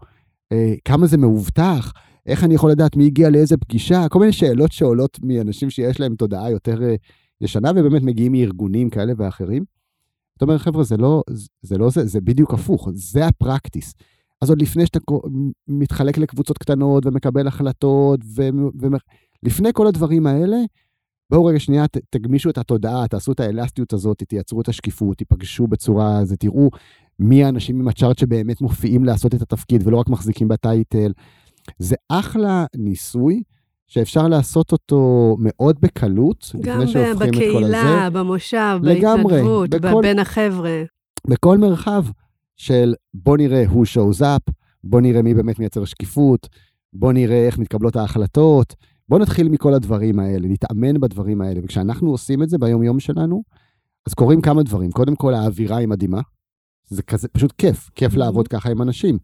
[0.52, 1.92] אה, כמה זה מאובטח,
[2.26, 6.14] איך אני יכול לדעת מי הגיע לאיזה פגישה, כל מיני שאלות שעולות מאנשים שיש להם
[6.14, 6.94] תודעה יותר אה,
[7.40, 9.64] ישנה, ובאמת מגיעים מארגונים כאלה ואחרים.
[10.34, 11.22] זאת אומרת, חבר'ה, זה לא
[11.62, 13.94] זה, לא זה, זה בדיוק הפוך, זה הפרקטיס.
[14.42, 14.98] אז עוד לפני שאתה
[15.68, 18.20] מתחלק לקבוצות קטנות ומקבל החלטות,
[19.42, 20.56] ולפני כל הדברים האלה,
[21.30, 25.66] בואו רגע שנייה, ת, תגמישו את התודעה, תעשו את האלסטיות הזאת, תייצרו את השקיפות, תיפגשו
[25.66, 26.70] בצורה, הזו, תראו
[27.18, 31.12] מי האנשים עם הצ'ארט שבאמת מופיעים לעשות את התפקיד ולא רק מחזיקים בטייטל.
[31.78, 33.42] זה אחלה ניסוי.
[33.86, 37.72] שאפשר לעשות אותו מאוד בקלות, לפני שהופכים את כל הזה.
[37.72, 40.82] גם בקהילה, במושב, בהתנדבות, בכל, בין החבר'ה.
[41.26, 42.04] בכל מרחב.
[42.56, 44.52] של בוא נראה who shows up,
[44.84, 46.48] בוא נראה מי באמת מייצר שקיפות,
[46.92, 48.74] בוא נראה איך מתקבלות ההחלטות,
[49.08, 51.60] בוא נתחיל מכל הדברים האלה, נתאמן בדברים האלה.
[51.64, 53.42] וכשאנחנו עושים את זה ביום-יום שלנו,
[54.06, 54.92] אז קורים כמה דברים.
[54.92, 56.20] קודם כל, האווירה היא מדהימה.
[56.86, 58.18] זה כזה, פשוט כיף, כיף mm-hmm.
[58.18, 59.18] לעבוד ככה עם אנשים.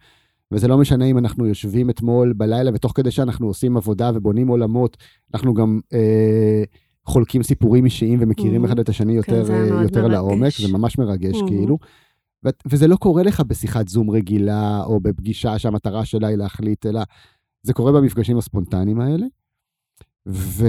[0.52, 4.96] וזה לא משנה אם אנחנו יושבים אתמול בלילה, ותוך כדי שאנחנו עושים עבודה ובונים עולמות,
[5.34, 6.62] אנחנו גם אה,
[7.06, 8.68] חולקים סיפורים אישיים ומכירים mm-hmm.
[8.68, 11.48] אחד את השני יותר, כן, אה, יותר לעומק, זה ממש מרגש mm-hmm.
[11.48, 11.78] כאילו.
[12.66, 17.00] וזה לא קורה לך בשיחת זום רגילה, או בפגישה שהמטרה שלה היא להחליט, אלא
[17.62, 19.26] זה קורה במפגשים הספונטניים האלה.
[20.28, 20.64] ו...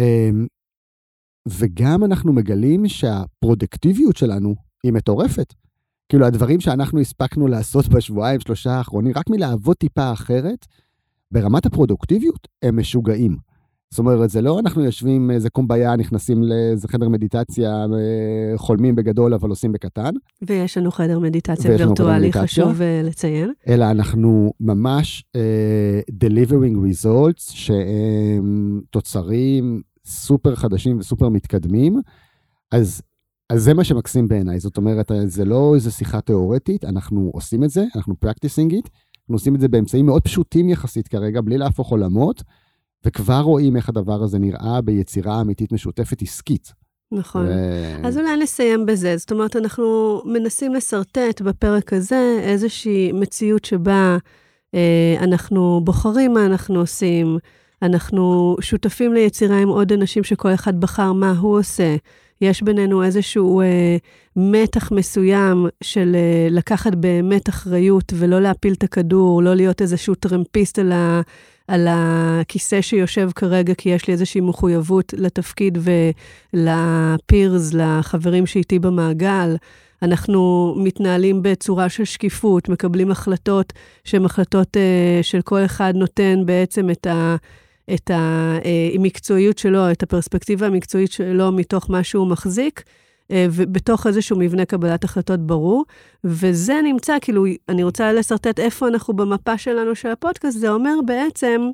[0.00, 0.46] אמ,
[1.48, 5.54] וגם אנחנו מגלים שהפרודקטיביות שלנו היא מטורפת.
[6.08, 10.66] כאילו, הדברים שאנחנו הספקנו לעשות בשבועיים, שלושה האחרונים, רק מלעבוד טיפה אחרת,
[11.30, 13.36] ברמת הפרודוקטיביות, הם משוגעים.
[13.92, 19.34] זאת אומרת, זה לא אנחנו יושבים איזה קומביה, נכנסים לאיזה חדר מדיטציה, אה, חולמים בגדול,
[19.34, 20.10] אבל עושים בקטן.
[20.42, 23.52] ויש לנו חדר מדיטציה וירטואלי, חשוב uh, לציין.
[23.68, 32.00] אלא אנחנו ממש uh, delivering results, שהם תוצרים סופר חדשים וסופר מתקדמים.
[32.70, 33.02] אז
[33.50, 37.70] אז זה מה שמקסים בעיניי, זאת אומרת, זה לא איזו שיחה תיאורטית, אנחנו עושים את
[37.70, 38.88] זה, אנחנו practicing it,
[39.18, 42.42] אנחנו עושים את זה באמצעים מאוד פשוטים יחסית כרגע, בלי להפוך עולמות,
[43.04, 46.72] וכבר רואים איך הדבר הזה נראה ביצירה אמיתית משותפת עסקית.
[47.12, 47.46] נכון.
[47.46, 47.52] ו...
[48.04, 49.16] אז אולי נסיים בזה.
[49.16, 54.16] זאת אומרת, אנחנו מנסים לשרטט בפרק הזה איזושהי מציאות שבה
[54.74, 57.38] אה, אנחנו בוחרים מה אנחנו עושים,
[57.82, 61.96] אנחנו שותפים ליצירה עם עוד אנשים שכל אחד בחר מה הוא עושה.
[62.40, 63.96] יש בינינו איזשהו אה,
[64.36, 70.78] מתח מסוים של אה, לקחת באמת אחריות ולא להפיל את הכדור, לא להיות איזשהו טרמפיסט
[70.78, 71.20] על, ה,
[71.68, 75.78] על הכיסא שיושב כרגע, כי יש לי איזושהי מחויבות לתפקיד
[76.52, 79.56] ולפירס, לחברים שאיתי במעגל.
[80.02, 83.72] אנחנו מתנהלים בצורה של שקיפות, מקבלים החלטות
[84.04, 87.36] שהן החלטות אה, של כל אחד נותן בעצם את ה...
[87.94, 92.82] את המקצועיות שלו, את הפרספקטיבה המקצועית שלו מתוך מה שהוא מחזיק,
[93.30, 95.84] אה, ובתוך איזשהו מבנה קבלת החלטות ברור.
[96.24, 101.70] וזה נמצא, כאילו, אני רוצה לשרטט איפה אנחנו במפה שלנו של הפודקאסט, זה אומר בעצם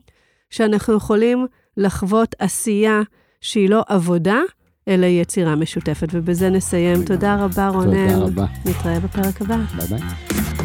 [0.50, 1.46] שאנחנו יכולים
[1.76, 3.00] לחוות עשייה
[3.40, 4.40] שהיא לא עבודה,
[4.88, 6.08] אלא יצירה משותפת.
[6.12, 7.04] ובזה נסיים.
[7.04, 8.08] תודה רבה, רונן.
[8.12, 8.46] תודה רבה.
[8.64, 9.56] נתראה בפרק הבא.
[9.56, 10.57] ביי ביי.